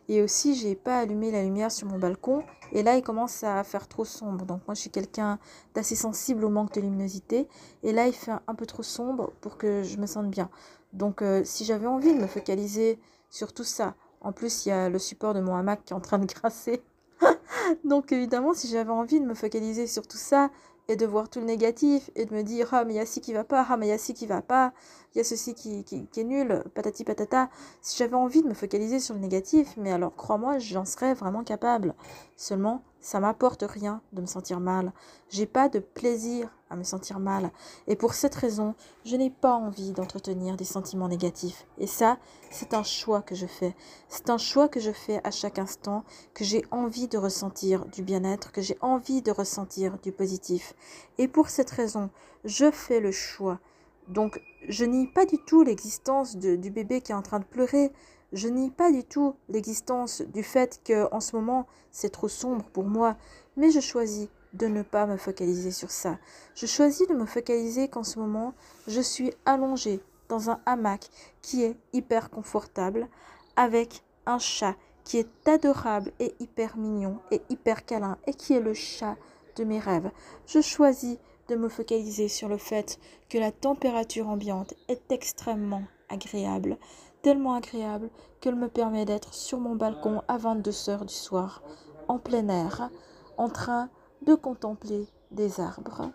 Et 0.09 0.23
aussi, 0.23 0.57
j'ai 0.57 0.75
pas 0.75 0.99
allumé 0.99 1.31
la 1.31 1.45
lumière 1.45 1.71
sur 1.71 1.87
mon 1.87 2.01
balcon. 2.01 2.43
Et 2.73 2.83
là, 2.83 2.97
il 2.97 3.03
commence 3.03 3.45
à 3.45 3.63
faire 3.63 3.87
trop 3.87 4.05
sombre. 4.05 4.45
Donc, 4.45 4.63
moi, 4.67 4.75
je 4.75 4.81
suis 4.81 4.91
quelqu'un 4.91 5.39
d'assez 5.77 5.95
sensible 5.95 6.45
au 6.45 6.49
manque 6.49 6.75
de 6.75 6.81
luminosité. 6.81 7.47
Et 7.85 7.93
là, 7.93 8.09
il 8.09 8.13
fait 8.13 8.33
un 8.33 8.55
peu 8.57 8.67
trop 8.67 8.83
sombre 8.83 9.31
pour 9.41 9.57
que 9.57 9.85
je 9.85 9.99
me 9.99 10.07
sente 10.07 10.31
bien. 10.31 10.51
Donc, 10.93 11.23
euh, 11.23 11.43
si 11.45 11.65
j'avais 11.65 11.87
envie 11.87 12.13
de 12.13 12.21
me 12.21 12.27
focaliser 12.27 12.99
sur 13.35 13.53
tout 13.53 13.65
ça. 13.65 13.97
En 14.21 14.33
plus, 14.33 14.65
il 14.65 14.69
y 14.69 14.73
a 14.73 14.89
le 14.89 14.99
support 15.01 15.35
de 15.35 15.41
mon 15.41 15.57
hamac 15.57 15.85
qui 15.85 15.93
est 15.93 15.97
en 15.97 16.01
train 16.01 16.21
de 16.21 16.27
grasser. 16.27 16.83
Donc 17.85 18.13
évidemment, 18.13 18.55
si 18.55 18.69
j'avais 18.69 18.93
envie 18.93 19.21
de 19.21 19.27
me 19.27 19.35
focaliser 19.35 19.89
sur 19.89 20.07
tout 20.07 20.17
ça 20.17 20.51
et 20.87 20.95
de 20.95 21.05
voir 21.05 21.29
tout 21.29 21.41
le 21.41 21.47
négatif 21.47 22.11
et 22.15 22.27
de 22.27 22.35
me 22.35 22.43
dire 22.43 22.69
ah 22.73 22.85
mais 22.85 22.95
il 22.95 22.97
y 22.97 23.01
a 23.01 23.07
ci 23.07 23.21
qui 23.21 23.33
va 23.33 23.43
pas, 23.43 23.67
ah 23.69 23.77
mais 23.77 23.87
il 23.87 23.89
y 23.89 23.93
a 23.93 23.99
ci 23.99 24.15
qui 24.15 24.27
va 24.27 24.41
pas, 24.41 24.73
il 25.15 25.19
y 25.19 25.21
a 25.21 25.25
ceci 25.25 25.55
qui, 25.55 25.83
qui, 25.83 26.07
qui 26.07 26.21
est 26.21 26.25
nul, 26.25 26.63
patati 26.75 27.03
patata. 27.03 27.51
Si 27.81 27.99
j'avais 27.99 28.15
envie 28.15 28.43
de 28.43 28.49
me 28.49 28.55
focaliser 28.55 29.01
sur 29.01 29.15
le 29.15 29.21
négatif, 29.21 29.75
mais 29.79 29.91
alors 29.91 30.15
crois-moi, 30.15 30.59
j'en 30.59 30.85
serais 30.85 31.15
vraiment 31.15 31.43
capable. 31.43 31.95
Seulement, 32.37 32.85
ça 33.05 33.21
m'apporte 33.21 33.65
rien 33.69 34.01
de 34.15 34.23
me 34.23 34.27
sentir 34.27 34.61
mal. 34.61 34.91
J'ai 35.29 35.45
pas 35.45 35.69
de 35.69 35.79
plaisir 35.79 36.49
à 36.71 36.77
me 36.77 36.85
sentir 36.85 37.21
mal. 37.21 37.51
Et 37.87 37.97
pour 37.97 38.15
cette 38.15 38.35
raison, 38.35 38.75
je 39.05 39.15
n'ai 39.17 39.29
pas 39.29 39.53
envie 39.53 39.93
d'entretenir 39.93 40.57
des 40.57 40.65
sentiments 40.65 41.09
négatifs. 41.09 41.67
Et 41.77 41.87
ça, 41.87 42.17
c'est 42.51 42.73
un 42.73 42.83
choix 42.83 43.21
que 43.21 43.35
je 43.35 43.45
fais. 43.45 43.77
C'est 44.09 44.31
un 44.31 44.39
choix 44.39 44.71
que 44.71 44.81
je 44.81 44.91
fais 44.91 45.21
à 45.23 45.31
chaque 45.31 45.59
instant, 45.59 46.03
que 46.33 46.45
j'ai 46.45 46.65
envie 46.71 47.07
de 47.07 47.19
ressentir 47.19 47.85
du 47.85 48.03
bien-être, 48.03 48.53
que 48.53 48.63
j'ai 48.63 48.79
envie 48.81 49.21
de 49.21 49.31
ressentir 49.31 49.99
du 49.99 50.11
positif. 50.11 50.73
Et 51.19 51.29
pour 51.29 51.51
cette 51.51 51.71
raison, 51.71 52.09
je 52.47 52.71
fais 52.71 53.01
le 53.01 53.13
choix. 53.13 53.61
Donc, 54.09 54.41
je 54.67 54.87
nie 54.87 55.09
pas 55.09 55.27
du 55.27 55.37
tout 55.37 55.63
l'existence 55.63 56.37
du 56.37 56.71
bébé 56.71 57.03
qui 57.03 57.13
est 57.13 57.15
en 57.15 57.21
train 57.21 57.41
de 57.41 57.45
pleurer. 57.45 57.93
Je 58.35 58.49
nie 58.49 58.73
pas 58.73 58.91
du 58.91 59.05
tout 59.05 59.37
l'existence 59.49 60.21
du 60.21 60.43
fait 60.43 60.81
que 60.83 61.07
en 61.15 61.21
ce 61.21 61.37
moment 61.37 61.69
c'est 61.93 62.11
trop 62.11 62.27
sombre 62.27 62.65
pour 62.73 62.83
moi, 62.83 63.17
mais 63.57 63.71
je 63.71 63.79
choisis 63.79 64.27
de 64.55 64.67
ne 64.67 64.83
pas 64.83 65.07
me 65.07 65.17
focaliser 65.17 65.71
sur 65.71 65.93
ça. 65.93 66.19
Je 66.57 66.67
choisis 66.67 67.07
de 67.07 67.15
me 67.15 67.27
focaliser 67.27 67.87
qu'en 67.87 68.03
ce 68.03 68.19
moment 68.19 68.53
je 68.89 69.01
suis 69.01 69.33
allongée 69.47 70.01
dans 70.29 70.51
un 70.51 70.59
hamac 70.67 71.11
qui 71.43 71.63
est 71.63 71.77
hyper 71.93 72.29
confortable 72.29 73.07
avec 73.55 74.03
un 74.27 74.41
chat 74.41 74.75
qui 75.05 75.19
est 75.19 75.49
adorable 75.49 76.11
et 76.19 76.35
hyper 76.41 76.77
mignon 76.77 77.21
et 77.31 77.41
hyper 77.51 77.85
câlin 77.85 78.19
et 78.27 78.35
qui 78.35 78.55
est 78.55 78.61
le 78.61 78.75
chat 78.75 79.17
de 79.55 79.63
mes 79.63 79.79
rêves. 79.79 80.11
Je 80.49 80.61
choisis 80.61 81.19
de 81.47 81.55
me 81.55 81.69
focaliser 81.69 82.27
sur 82.27 82.49
le 82.49 82.59
fait 82.59 82.99
que 83.29 83.39
la 83.39 83.53
température 83.53 84.29
ambiante 84.29 84.75
est 84.89 85.13
extrêmement 85.13 85.85
agréable 86.09 86.79
tellement 87.25 87.55
agréable 87.55 88.11
qu'elle 88.43 88.55
me 88.55 88.69
permet 88.69 89.07
d'être 89.07 89.33
sur 89.33 89.59
mon 89.59 89.75
balcon 89.75 90.21
à 90.29 90.37
22 90.37 90.91
heures 90.91 91.07
du 91.07 91.15
soir, 91.15 91.63
en 92.07 92.19
plein 92.19 92.51
air, 92.51 92.91
en 93.39 93.49
train 93.49 93.89
de 94.27 94.35
contempler 94.35 95.07
des 95.31 95.59
arbres. 95.59 96.13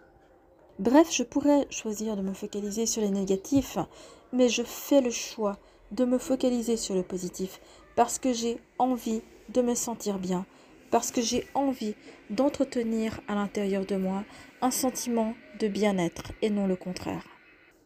Bref, 0.78 1.12
je 1.12 1.24
pourrais 1.24 1.66
choisir 1.72 2.16
de 2.16 2.22
me 2.22 2.36
focaliser 2.36 2.86
sur 2.86 3.02
les 3.02 3.10
négatifs, 3.10 3.80
mais 4.32 4.50
je 4.50 4.62
fais 4.62 5.02
le 5.02 5.10
choix 5.10 5.58
de 5.90 6.06
me 6.06 6.20
focaliser 6.20 6.78
sur 6.78 6.94
le 6.94 7.02
positif 7.02 7.60
parce 7.96 8.20
que 8.20 8.32
j'ai 8.32 8.62
envie 8.78 9.24
de 9.50 9.64
me 9.64 9.74
sentir 9.74 10.20
bien, 10.20 10.46
parce 10.92 11.10
que 11.10 11.22
j'ai 11.22 11.48
envie 11.56 11.96
d'entretenir 12.30 13.20
à 13.28 13.34
l'intérieur 13.34 13.84
de 13.84 13.96
moi 13.96 14.24
un 14.62 14.70
sentiment 14.70 15.34
de 15.60 15.68
bien-être 15.68 16.34
et 16.44 16.52
non 16.52 16.68
le 16.68 16.76
contraire. 16.76 17.26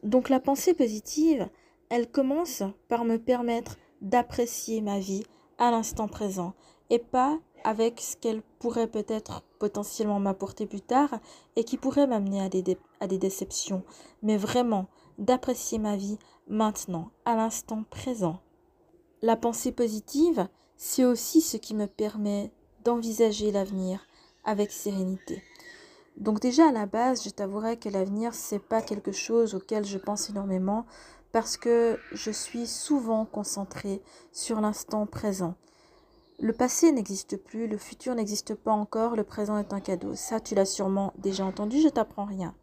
Donc 0.03 0.27
la 0.27 0.41
pensée 0.41 0.73
positive, 0.73 1.47
elle 1.93 2.09
commence 2.09 2.63
par 2.89 3.05
me 3.05 3.17
permettre 3.17 3.77
d'apprécier 4.01 4.81
ma 4.81 4.97
vie 4.97 5.23
à 5.59 5.69
l'instant 5.69 6.07
présent 6.07 6.55
et 6.89 6.97
pas 6.97 7.37
avec 7.63 8.01
ce 8.01 8.17
qu'elle 8.17 8.41
pourrait 8.57 8.87
peut-être 8.87 9.43
potentiellement 9.59 10.19
m'apporter 10.19 10.65
plus 10.65 10.81
tard 10.81 11.19
et 11.55 11.63
qui 11.63 11.77
pourrait 11.77 12.07
m'amener 12.07 12.41
à 12.41 12.49
des, 12.49 12.79
à 12.99 13.05
des 13.05 13.19
déceptions, 13.19 13.83
mais 14.23 14.37
vraiment 14.37 14.87
d'apprécier 15.19 15.77
ma 15.77 15.95
vie 15.95 16.17
maintenant, 16.47 17.11
à 17.25 17.35
l'instant 17.35 17.83
présent. 17.91 18.39
La 19.21 19.35
pensée 19.35 19.71
positive, 19.71 20.47
c'est 20.75 21.05
aussi 21.05 21.41
ce 21.41 21.57
qui 21.57 21.75
me 21.75 21.85
permet 21.85 22.51
d'envisager 22.83 23.51
l'avenir 23.51 24.07
avec 24.43 24.71
sérénité. 24.71 25.43
Donc 26.17 26.39
déjà 26.39 26.69
à 26.69 26.71
la 26.71 26.87
base, 26.87 27.23
je 27.23 27.29
t'avouerai 27.29 27.77
que 27.77 27.89
l'avenir 27.89 28.33
c'est 28.33 28.57
pas 28.57 28.81
quelque 28.81 29.11
chose 29.11 29.53
auquel 29.53 29.85
je 29.85 29.99
pense 29.99 30.31
énormément 30.31 30.87
parce 31.33 31.57
que 31.57 31.99
je 32.11 32.29
suis 32.29 32.67
souvent 32.67 33.25
concentrée 33.25 34.01
sur 34.31 34.61
l'instant 34.61 35.07
présent. 35.07 35.55
Le 36.39 36.53
passé 36.53 36.91
n'existe 36.91 37.37
plus, 37.37 37.67
le 37.67 37.77
futur 37.77 38.13
n'existe 38.13 38.53
pas 38.53 38.71
encore, 38.71 39.15
le 39.15 39.23
présent 39.23 39.57
est 39.57 39.73
un 39.73 39.79
cadeau. 39.79 40.13
Ça, 40.13 40.39
tu 40.39 40.53
l'as 40.53 40.65
sûrement 40.65 41.11
déjà 41.17 41.43
entendu, 41.43 41.81
je 41.81 41.89
t'apprends 41.89 42.25
rien. 42.25 42.53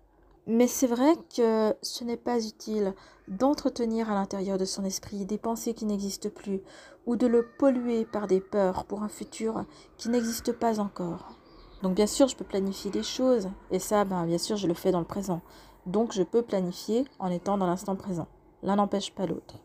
Mais 0.47 0.69
c'est 0.69 0.87
vrai 0.87 1.15
que 1.37 1.75
ce 1.83 2.05
n'est 2.05 2.17
pas 2.17 2.47
utile 2.47 2.95
d'entretenir 3.27 4.09
à 4.09 4.15
l'intérieur 4.15 4.57
de 4.57 4.65
son 4.65 4.85
esprit 4.85 5.25
des 5.27 5.39
pensées 5.39 5.75
qui 5.75 5.85
n'existent 5.85 6.31
plus 6.31 6.61
ou 7.07 7.17
de 7.17 7.27
le 7.27 7.49
polluer 7.59 8.05
par 8.05 8.29
des 8.29 8.41
peurs 8.41 8.85
pour 8.85 9.03
un 9.03 9.09
futur 9.09 9.65
qui 9.97 10.11
n'existe 10.11 10.53
pas 10.53 10.79
encore. 10.79 11.37
Donc 11.83 11.97
bien 11.97 12.07
sûr, 12.07 12.29
je 12.29 12.37
peux 12.37 12.45
planifier 12.45 12.93
des 12.93 13.03
choses 13.03 13.51
et 13.73 13.81
ça, 13.81 14.05
ben, 14.05 14.27
bien 14.27 14.39
sûr, 14.39 14.57
je 14.57 14.69
le 14.69 14.75
fais 14.75 14.93
dans 14.93 15.01
le 15.01 15.07
présent. 15.07 15.41
Donc 15.87 16.13
je 16.13 16.23
peux 16.23 16.43
planifier 16.43 17.05
en 17.19 17.31
étant 17.33 17.59
dans 17.59 17.67
l'instant 17.67 17.97
présent. 17.97 18.29
L'un 18.63 18.77
n'empêche 18.77 19.13
pas 19.13 19.27
l'autre. 19.27 19.57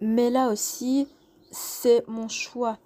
Mais 0.00 0.30
là 0.30 0.48
aussi, 0.48 1.08
c'est 1.50 2.06
mon 2.08 2.28
choix 2.28 2.78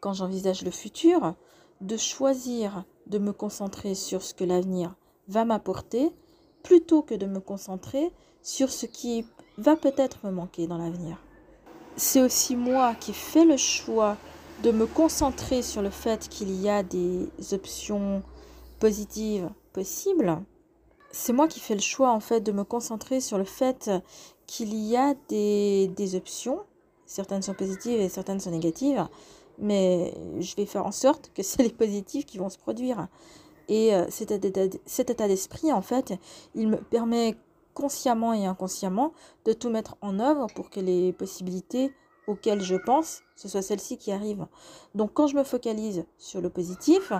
quand 0.00 0.14
j'envisage 0.14 0.62
le 0.64 0.70
futur 0.70 1.34
de 1.80 1.96
choisir 1.96 2.84
de 3.06 3.18
me 3.18 3.32
concentrer 3.32 3.94
sur 3.94 4.22
ce 4.22 4.34
que 4.34 4.44
l'avenir 4.44 4.94
va 5.28 5.44
m'apporter 5.44 6.10
plutôt 6.62 7.02
que 7.02 7.14
de 7.14 7.26
me 7.26 7.40
concentrer 7.40 8.12
sur 8.42 8.70
ce 8.70 8.86
qui 8.86 9.26
va 9.58 9.76
peut-être 9.76 10.24
me 10.24 10.30
manquer 10.30 10.66
dans 10.66 10.78
l'avenir. 10.78 11.18
C'est 11.96 12.22
aussi 12.22 12.56
moi 12.56 12.94
qui 12.94 13.12
fais 13.12 13.44
le 13.44 13.56
choix 13.56 14.16
de 14.62 14.70
me 14.70 14.86
concentrer 14.86 15.62
sur 15.62 15.82
le 15.82 15.90
fait 15.90 16.28
qu'il 16.28 16.60
y 16.60 16.68
a 16.68 16.82
des 16.82 17.28
options 17.52 18.22
positives 18.78 19.50
possibles. 19.72 20.40
C'est 21.10 21.32
moi 21.32 21.48
qui 21.48 21.60
fais 21.60 21.74
le 21.74 21.80
choix 21.80 22.10
en 22.10 22.20
fait 22.20 22.40
de 22.40 22.52
me 22.52 22.64
concentrer 22.64 23.20
sur 23.20 23.38
le 23.38 23.44
fait 23.44 23.90
qu'il 24.52 24.74
y 24.74 24.98
a 24.98 25.14
des, 25.30 25.90
des 25.96 26.14
options, 26.14 26.60
certaines 27.06 27.40
sont 27.40 27.54
positives 27.54 27.98
et 27.98 28.10
certaines 28.10 28.38
sont 28.38 28.50
négatives, 28.50 29.08
mais 29.58 30.12
je 30.40 30.54
vais 30.56 30.66
faire 30.66 30.84
en 30.84 30.92
sorte 30.92 31.30
que 31.34 31.42
c'est 31.42 31.62
les 31.62 31.72
positives 31.72 32.26
qui 32.26 32.36
vont 32.36 32.50
se 32.50 32.58
produire. 32.58 33.08
Et 33.68 33.94
euh, 33.94 34.04
cet 34.10 34.30
état 35.10 35.26
d'esprit, 35.26 35.72
en 35.72 35.80
fait, 35.80 36.12
il 36.54 36.68
me 36.68 36.76
permet 36.76 37.34
consciemment 37.72 38.34
et 38.34 38.44
inconsciemment 38.44 39.14
de 39.46 39.54
tout 39.54 39.70
mettre 39.70 39.96
en 40.02 40.20
œuvre 40.20 40.48
pour 40.54 40.68
que 40.68 40.80
les 40.80 41.14
possibilités 41.14 41.90
auxquelles 42.26 42.60
je 42.60 42.76
pense, 42.76 43.22
ce 43.36 43.48
soit 43.48 43.62
celles-ci 43.62 43.96
qui 43.96 44.12
arrivent. 44.12 44.46
Donc 44.94 45.14
quand 45.14 45.28
je 45.28 45.36
me 45.36 45.44
focalise 45.44 46.04
sur 46.18 46.42
le 46.42 46.50
positif, 46.50 47.10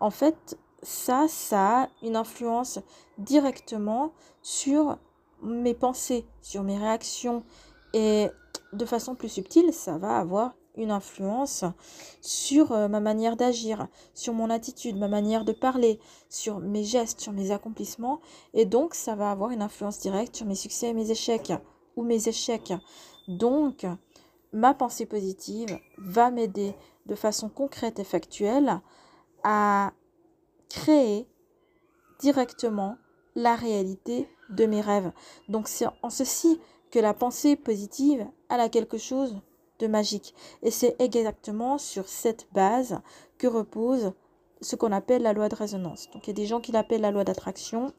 en 0.00 0.10
fait, 0.10 0.56
ça, 0.82 1.26
ça 1.28 1.82
a 1.82 1.88
une 2.02 2.16
influence 2.16 2.78
directement 3.18 4.12
sur 4.40 4.96
mes 5.42 5.74
pensées, 5.74 6.26
sur 6.40 6.62
mes 6.62 6.78
réactions. 6.78 7.44
Et 7.92 8.28
de 8.72 8.84
façon 8.84 9.14
plus 9.14 9.28
subtile, 9.28 9.72
ça 9.72 9.98
va 9.98 10.18
avoir 10.18 10.54
une 10.76 10.90
influence 10.90 11.64
sur 12.20 12.72
euh, 12.72 12.88
ma 12.88 13.00
manière 13.00 13.36
d'agir, 13.36 13.88
sur 14.14 14.32
mon 14.32 14.50
attitude, 14.50 14.96
ma 14.96 15.08
manière 15.08 15.44
de 15.44 15.52
parler, 15.52 15.98
sur 16.28 16.60
mes 16.60 16.84
gestes, 16.84 17.20
sur 17.20 17.32
mes 17.32 17.50
accomplissements. 17.50 18.20
Et 18.54 18.64
donc, 18.64 18.94
ça 18.94 19.14
va 19.14 19.30
avoir 19.30 19.50
une 19.50 19.62
influence 19.62 19.98
directe 19.98 20.36
sur 20.36 20.46
mes 20.46 20.54
succès 20.54 20.88
et 20.88 20.94
mes 20.94 21.10
échecs, 21.10 21.52
ou 21.96 22.02
mes 22.02 22.28
échecs. 22.28 22.72
Donc, 23.28 23.86
ma 24.52 24.74
pensée 24.74 25.06
positive 25.06 25.78
va 25.98 26.30
m'aider 26.30 26.74
de 27.06 27.14
façon 27.14 27.48
concrète 27.48 27.98
et 27.98 28.04
factuelle 28.04 28.80
à 29.42 29.92
créer 30.68 31.26
directement 32.20 32.96
la 33.34 33.54
réalité 33.54 34.28
de 34.50 34.66
mes 34.66 34.80
rêves. 34.80 35.12
Donc 35.48 35.68
c'est 35.68 35.86
en 36.02 36.10
ceci 36.10 36.60
que 36.90 36.98
la 36.98 37.14
pensée 37.14 37.56
positive 37.56 38.26
a 38.48 38.68
quelque 38.68 38.98
chose 38.98 39.40
de 39.78 39.86
magique. 39.86 40.34
Et 40.62 40.70
c'est 40.70 40.96
exactement 41.00 41.78
sur 41.78 42.08
cette 42.08 42.48
base 42.52 43.00
que 43.38 43.46
repose 43.46 44.12
ce 44.60 44.76
qu'on 44.76 44.92
appelle 44.92 45.22
la 45.22 45.32
loi 45.32 45.48
de 45.48 45.54
résonance. 45.54 46.10
Donc 46.12 46.26
il 46.26 46.30
y 46.30 46.32
a 46.32 46.34
des 46.34 46.46
gens 46.46 46.60
qui 46.60 46.72
l'appellent 46.72 47.00
la 47.00 47.10
loi 47.10 47.24
d'attraction. 47.24 47.92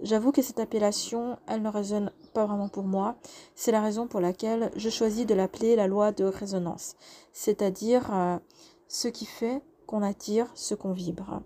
J'avoue 0.00 0.32
que 0.32 0.42
cette 0.42 0.60
appellation, 0.60 1.38
elle 1.46 1.62
ne 1.62 1.68
résonne 1.68 2.12
pas 2.34 2.44
vraiment 2.44 2.68
pour 2.68 2.84
moi. 2.84 3.16
C'est 3.54 3.72
la 3.72 3.80
raison 3.80 4.06
pour 4.06 4.20
laquelle 4.20 4.70
je 4.76 4.90
choisis 4.90 5.24
de 5.24 5.34
l'appeler 5.34 5.74
la 5.76 5.86
loi 5.86 6.12
de 6.12 6.24
résonance. 6.24 6.96
C'est-à-dire 7.32 8.12
euh, 8.12 8.36
ce 8.88 9.08
qui 9.08 9.24
fait 9.24 9.62
qu'on 9.86 10.02
attire 10.02 10.50
ce 10.54 10.74
qu'on 10.74 10.92
vibre. 10.92 11.42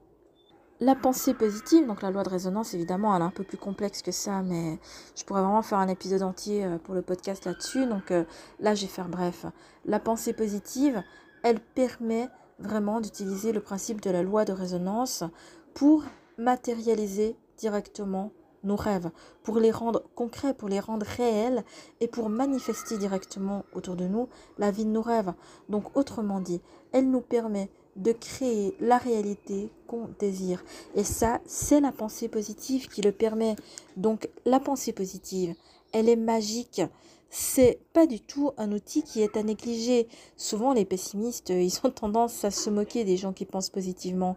La 0.79 0.95
pensée 0.95 1.33
positive, 1.33 1.87
donc 1.87 2.03
la 2.03 2.11
loi 2.11 2.23
de 2.23 2.29
résonance, 2.29 2.75
évidemment, 2.75 3.17
elle 3.17 3.23
est 3.23 3.25
un 3.25 3.31
peu 3.31 3.45
plus 3.45 3.57
complexe 3.57 4.03
que 4.03 4.13
ça, 4.13 4.43
mais 4.43 4.79
je 5.17 5.25
pourrais 5.25 5.41
vraiment 5.41 5.63
faire 5.63 5.79
un 5.79 5.89
épisode 5.89 6.23
entier 6.23 6.67
euh, 6.67 6.77
pour 6.77 6.95
le 6.95 7.01
podcast 7.01 7.47
là-dessus. 7.47 7.87
Donc 7.87 8.11
euh, 8.11 8.25
là, 8.61 8.75
je 8.75 8.83
vais 8.83 8.93
faire 8.93 9.09
bref. 9.09 9.47
La 9.87 9.99
pensée 10.01 10.35
positive, 10.35 11.03
elle 11.43 11.61
permet 11.61 12.29
vraiment 12.59 13.01
d'utiliser 13.01 13.53
le 13.53 13.61
principe 13.61 14.03
de 14.03 14.11
la 14.11 14.23
loi 14.23 14.45
de 14.45 14.53
résonance 14.53 15.25
pour 15.73 16.05
matérialiser 16.37 17.39
directement 17.57 18.33
nos 18.63 18.77
rêves, 18.77 19.11
pour 19.43 19.59
les 19.59 19.71
rendre 19.71 20.03
concrets, 20.15 20.53
pour 20.53 20.69
les 20.69 20.81
rendre 20.81 21.07
réels 21.07 21.65
et 22.01 22.09
pour 22.09 22.29
manifester 22.29 22.99
directement 22.99 23.65
autour 23.73 23.97
de 23.97 24.07
nous 24.07 24.29
la 24.59 24.71
vie 24.71 24.85
de 24.85 24.91
nos 24.91 25.03
rêves. 25.03 25.33
Donc 25.71 25.97
autrement 25.97 26.41
dit, 26.41 26.61
elle 26.93 27.11
nous 27.11 27.23
permet 27.23 27.71
de 27.97 28.13
créer 28.13 28.77
la 28.81 28.99
réalité 28.99 29.71
qu'on 29.87 30.09
désire. 30.19 30.65
Et 30.95 31.05
ça, 31.05 31.41
c'est 31.47 31.81
la 31.81 31.93
pensée 31.93 32.29
positive 32.29 32.89
qui 32.89 33.03
le 33.03 33.13
permet. 33.13 33.57
Donc 33.97 34.29
la 34.45 34.61
pensée 34.61 34.93
positive, 34.93 35.55
elle 35.93 36.09
est 36.09 36.17
magique. 36.17 36.83
C'est 37.29 37.81
pas 37.93 38.07
du 38.07 38.21
tout 38.21 38.53
un 38.57 38.73
outil 38.73 39.03
qui 39.03 39.21
est 39.21 39.37
à 39.37 39.43
négliger. 39.43 40.09
Souvent, 40.37 40.73
les 40.73 40.85
pessimistes, 40.85 41.51
ils 41.51 41.81
ont 41.85 41.91
tendance 41.91 42.45
à 42.45 42.51
se 42.51 42.71
moquer 42.71 43.05
des 43.05 43.17
gens 43.17 43.33
qui 43.33 43.45
pensent 43.45 43.71
positivement. 43.71 44.37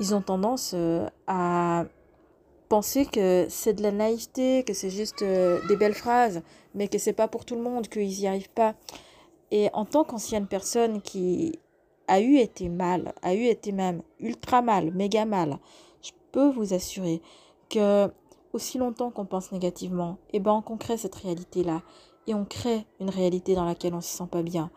Ils 0.00 0.14
ont 0.14 0.22
tendance 0.22 0.72
euh, 0.74 1.08
à 1.26 1.86
penser 2.68 3.06
que 3.06 3.46
c'est 3.48 3.74
de 3.74 3.82
la 3.82 3.92
naïveté, 3.92 4.62
que 4.64 4.74
c'est 4.74 4.90
juste 4.90 5.22
euh, 5.22 5.60
des 5.68 5.76
belles 5.76 5.94
phrases, 5.94 6.42
mais 6.74 6.88
que 6.88 6.98
c'est 6.98 7.12
pas 7.12 7.28
pour 7.28 7.44
tout 7.44 7.56
le 7.56 7.62
monde, 7.62 7.88
qu'ils 7.88 8.08
n'y 8.08 8.26
arrivent 8.26 8.50
pas. 8.50 8.74
Et 9.50 9.70
en 9.72 9.84
tant 9.84 10.04
qu'ancienne 10.04 10.46
personne 10.46 11.00
qui 11.00 11.58
a 12.08 12.20
eu 12.20 12.36
été 12.36 12.68
mal, 12.68 13.14
a 13.22 13.34
eu 13.34 13.44
été 13.44 13.72
même 13.72 14.02
ultra 14.18 14.62
mal, 14.62 14.92
méga 14.92 15.24
mal, 15.24 15.58
je 16.02 16.10
peux 16.32 16.48
vous 16.50 16.74
assurer 16.74 17.22
que 17.68 18.10
aussi 18.52 18.78
longtemps 18.78 19.10
qu'on 19.10 19.26
pense 19.26 19.52
négativement, 19.52 20.18
eh 20.32 20.40
ben 20.40 20.62
on 20.66 20.76
crée 20.76 20.96
cette 20.96 21.14
réalité-là 21.14 21.82
et 22.26 22.34
on 22.34 22.44
crée 22.44 22.86
une 23.00 23.10
réalité 23.10 23.54
dans 23.54 23.64
laquelle 23.64 23.94
on 23.94 24.00
se 24.00 24.16
sent 24.16 24.26
pas 24.30 24.42
bien. 24.42 24.70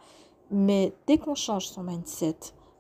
Mais 0.52 0.94
dès 1.08 1.18
qu'on 1.18 1.36
change 1.36 1.68
son 1.68 1.84
mindset, 1.84 2.36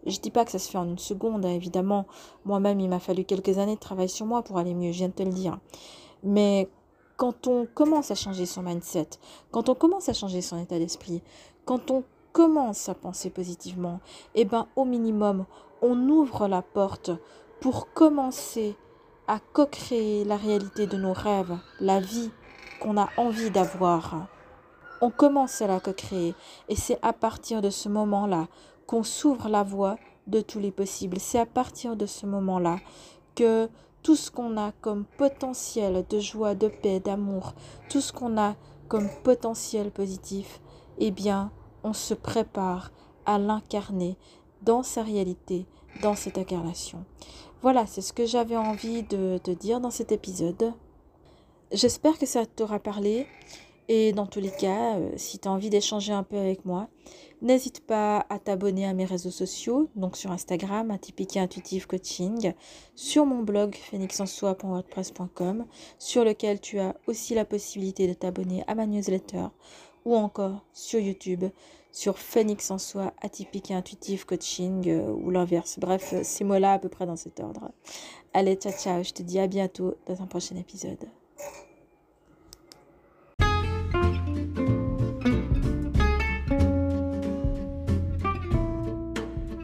je 0.05 0.19
dis 0.19 0.31
pas 0.31 0.45
que 0.45 0.51
ça 0.51 0.59
se 0.59 0.69
fait 0.69 0.77
en 0.77 0.87
une 0.87 0.97
seconde, 0.97 1.45
hein, 1.45 1.53
évidemment. 1.53 2.05
Moi-même, 2.45 2.79
il 2.79 2.89
m'a 2.89 2.99
fallu 2.99 3.23
quelques 3.23 3.57
années 3.57 3.75
de 3.75 3.79
travail 3.79 4.09
sur 4.09 4.25
moi 4.25 4.41
pour 4.41 4.57
aller 4.57 4.73
mieux, 4.73 4.91
je 4.91 4.99
viens 4.99 5.09
de 5.09 5.13
te 5.13 5.23
le 5.23 5.31
dire. 5.31 5.59
Mais 6.23 6.69
quand 7.17 7.47
on 7.47 7.65
commence 7.65 8.11
à 8.11 8.15
changer 8.15 8.45
son 8.45 8.63
mindset, 8.63 9.09
quand 9.51 9.69
on 9.69 9.75
commence 9.75 10.09
à 10.09 10.13
changer 10.13 10.41
son 10.41 10.57
état 10.57 10.79
d'esprit, 10.79 11.21
quand 11.65 11.91
on 11.91 12.03
commence 12.31 12.89
à 12.89 12.95
penser 12.95 13.29
positivement, 13.29 13.99
eh 14.35 14.45
ben 14.45 14.67
au 14.75 14.85
minimum, 14.85 15.45
on 15.81 16.09
ouvre 16.09 16.47
la 16.47 16.61
porte 16.61 17.11
pour 17.59 17.91
commencer 17.93 18.75
à 19.27 19.39
co-créer 19.53 20.25
la 20.25 20.37
réalité 20.37 20.87
de 20.87 20.97
nos 20.97 21.13
rêves, 21.13 21.57
la 21.79 21.99
vie 21.99 22.31
qu'on 22.81 22.97
a 22.97 23.09
envie 23.17 23.51
d'avoir. 23.51 24.27
On 25.01 25.09
commence 25.09 25.61
à 25.61 25.67
la 25.67 25.79
co-créer 25.79 26.35
et 26.69 26.75
c'est 26.75 26.99
à 27.01 27.13
partir 27.13 27.61
de 27.61 27.69
ce 27.69 27.89
moment-là 27.89 28.47
qu'on 28.87 29.03
s'ouvre 29.03 29.47
la 29.47 29.63
voie 29.63 29.97
de 30.27 30.41
tous 30.41 30.59
les 30.59 30.71
possibles. 30.71 31.19
C'est 31.19 31.39
à 31.39 31.45
partir 31.45 31.95
de 31.95 32.05
ce 32.05 32.25
moment-là 32.25 32.77
que 33.35 33.69
tout 34.03 34.15
ce 34.15 34.31
qu'on 34.31 34.57
a 34.57 34.71
comme 34.81 35.05
potentiel 35.17 36.05
de 36.09 36.19
joie, 36.19 36.55
de 36.55 36.67
paix, 36.67 36.99
d'amour, 36.99 37.53
tout 37.89 38.01
ce 38.01 38.11
qu'on 38.11 38.37
a 38.37 38.55
comme 38.87 39.09
potentiel 39.23 39.91
positif, 39.91 40.59
eh 40.97 41.11
bien, 41.11 41.51
on 41.83 41.93
se 41.93 42.13
prépare 42.13 42.91
à 43.25 43.37
l'incarner 43.37 44.17
dans 44.61 44.83
sa 44.83 45.03
réalité, 45.03 45.65
dans 46.01 46.15
cette 46.15 46.37
incarnation. 46.37 47.05
Voilà, 47.61 47.85
c'est 47.85 48.01
ce 48.01 48.13
que 48.13 48.25
j'avais 48.25 48.57
envie 48.57 49.03
de 49.03 49.37
te 49.37 49.51
dire 49.51 49.79
dans 49.79 49.91
cet 49.91 50.11
épisode. 50.11 50.73
J'espère 51.71 52.17
que 52.17 52.25
ça 52.25 52.45
t'aura 52.45 52.79
parlé. 52.79 53.27
Et 53.87 54.13
dans 54.13 54.25
tous 54.25 54.39
les 54.39 54.51
cas, 54.51 54.95
euh, 54.95 55.11
si 55.17 55.37
tu 55.37 55.47
as 55.47 55.51
envie 55.51 55.69
d'échanger 55.69 56.13
un 56.13 56.23
peu 56.23 56.37
avec 56.37 56.63
moi, 56.63 56.87
n'hésite 57.41 57.85
pas 57.85 58.25
à 58.29 58.39
t'abonner 58.39 58.85
à 58.85 58.93
mes 58.93 59.03
réseaux 59.03 59.31
sociaux, 59.31 59.89
donc 59.95 60.15
sur 60.15 60.31
Instagram, 60.31 60.91
Atypique 60.91 61.35
et 61.35 61.39
Intuitive 61.39 61.87
Coaching, 61.87 62.53
sur 62.95 63.25
mon 63.25 63.43
blog 63.43 63.75
phoenixensoi.wordpress.com, 63.75 65.65
sur 65.99 66.23
lequel 66.23 66.61
tu 66.61 66.79
as 66.79 66.95
aussi 67.07 67.33
la 67.35 67.43
possibilité 67.43 68.07
de 68.07 68.13
t'abonner 68.13 68.63
à 68.67 68.75
ma 68.75 68.85
newsletter 68.85 69.47
ou 70.05 70.15
encore 70.15 70.65
sur 70.73 70.99
YouTube 70.99 71.45
sur 71.91 72.17
Phoenix 72.17 72.71
en 72.71 72.77
soi, 72.77 73.13
atypique 73.21 73.71
et 73.71 73.73
intuitive 73.73 74.25
coaching 74.25 74.87
euh, 74.87 75.11
ou 75.11 75.29
l'inverse. 75.29 75.77
Bref, 75.79 76.13
euh, 76.13 76.21
ces 76.23 76.43
mots-là 76.43 76.73
à 76.73 76.79
peu 76.79 76.89
près 76.89 77.05
dans 77.05 77.15
cet 77.15 77.39
ordre. 77.39 77.71
Allez, 78.33 78.55
ciao 78.55 78.71
ciao, 78.71 79.03
je 79.03 79.11
te 79.11 79.21
dis 79.21 79.39
à 79.39 79.47
bientôt 79.47 79.95
dans 80.05 80.21
un 80.21 80.27
prochain 80.27 80.55
épisode. 80.55 81.05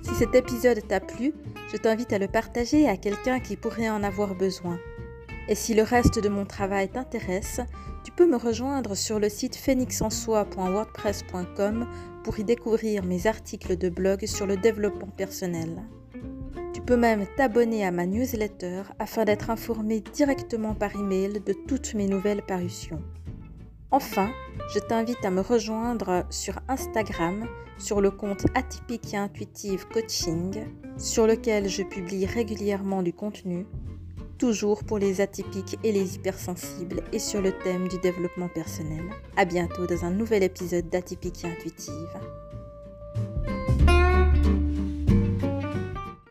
Si 0.04 0.16
cet 0.16 0.36
épisode 0.36 0.86
t'a 0.88 1.00
plu, 1.00 1.34
je 1.72 1.78
t'invite 1.78 2.12
à 2.12 2.18
le 2.18 2.28
partager 2.28 2.90
à 2.90 2.98
quelqu'un 2.98 3.40
qui 3.40 3.56
pourrait 3.56 3.90
en 3.90 4.04
avoir 4.04 4.36
besoin. 4.36 4.78
Et 5.48 5.56
si 5.56 5.74
le 5.74 5.84
reste 5.84 6.20
de 6.20 6.28
mon 6.28 6.46
travail 6.46 6.90
t'intéresse, 6.90 7.62
tu 8.08 8.14
peux 8.14 8.26
me 8.26 8.38
rejoindre 8.38 8.96
sur 8.96 9.20
le 9.20 9.28
site 9.28 9.58
phoenixensoi.wordpress.com 9.58 11.90
pour 12.24 12.40
y 12.40 12.46
découvrir 12.46 13.04
mes 13.04 13.28
articles 13.28 13.76
de 13.76 13.90
blog 13.90 14.26
sur 14.26 14.48
le 14.48 14.56
développement 14.56 15.10
personnel. 15.10 15.84
Tu 16.74 16.80
peux 16.80 16.96
même 16.96 17.26
t'abonner 17.36 17.86
à 17.86 17.92
ma 17.92 18.06
newsletter 18.06 18.84
afin 18.98 19.26
d'être 19.26 19.50
informé 19.50 20.00
directement 20.00 20.74
par 20.74 20.96
email 20.96 21.42
de 21.46 21.52
toutes 21.52 21.96
mes 21.96 22.08
nouvelles 22.08 22.44
parutions. 22.44 23.04
Enfin, 23.92 24.30
je 24.74 24.80
t'invite 24.80 25.26
à 25.26 25.30
me 25.30 25.42
rejoindre 25.42 26.26
sur 26.30 26.62
Instagram 26.70 27.46
sur 27.78 28.00
le 28.00 28.12
compte 28.12 28.46
Atypique 28.56 29.16
et 29.16 29.18
Intuitive 29.18 29.86
Coaching, 29.90 30.64
sur 30.98 31.28
lequel 31.28 31.68
je 31.68 31.84
publie 31.84 32.26
régulièrement 32.26 33.04
du 33.04 33.12
contenu 33.12 33.66
toujours 34.38 34.84
pour 34.84 34.98
les 34.98 35.22
atypiques 35.22 35.78
et 35.84 35.92
les 35.92 36.16
hypersensibles 36.16 37.02
et 37.12 37.20
sur 37.20 37.42
le 37.42 37.52
thème 37.52 37.88
du 37.88 37.98
développement 38.00 38.50
personnel. 38.50 39.04
À 39.36 39.46
bientôt 39.46 39.88
dans 39.88 40.06
un 40.06 40.12
nouvel 40.12 40.44
épisode 40.44 40.90
d'Atypique 40.90 41.46
Intuitive. 41.46 41.94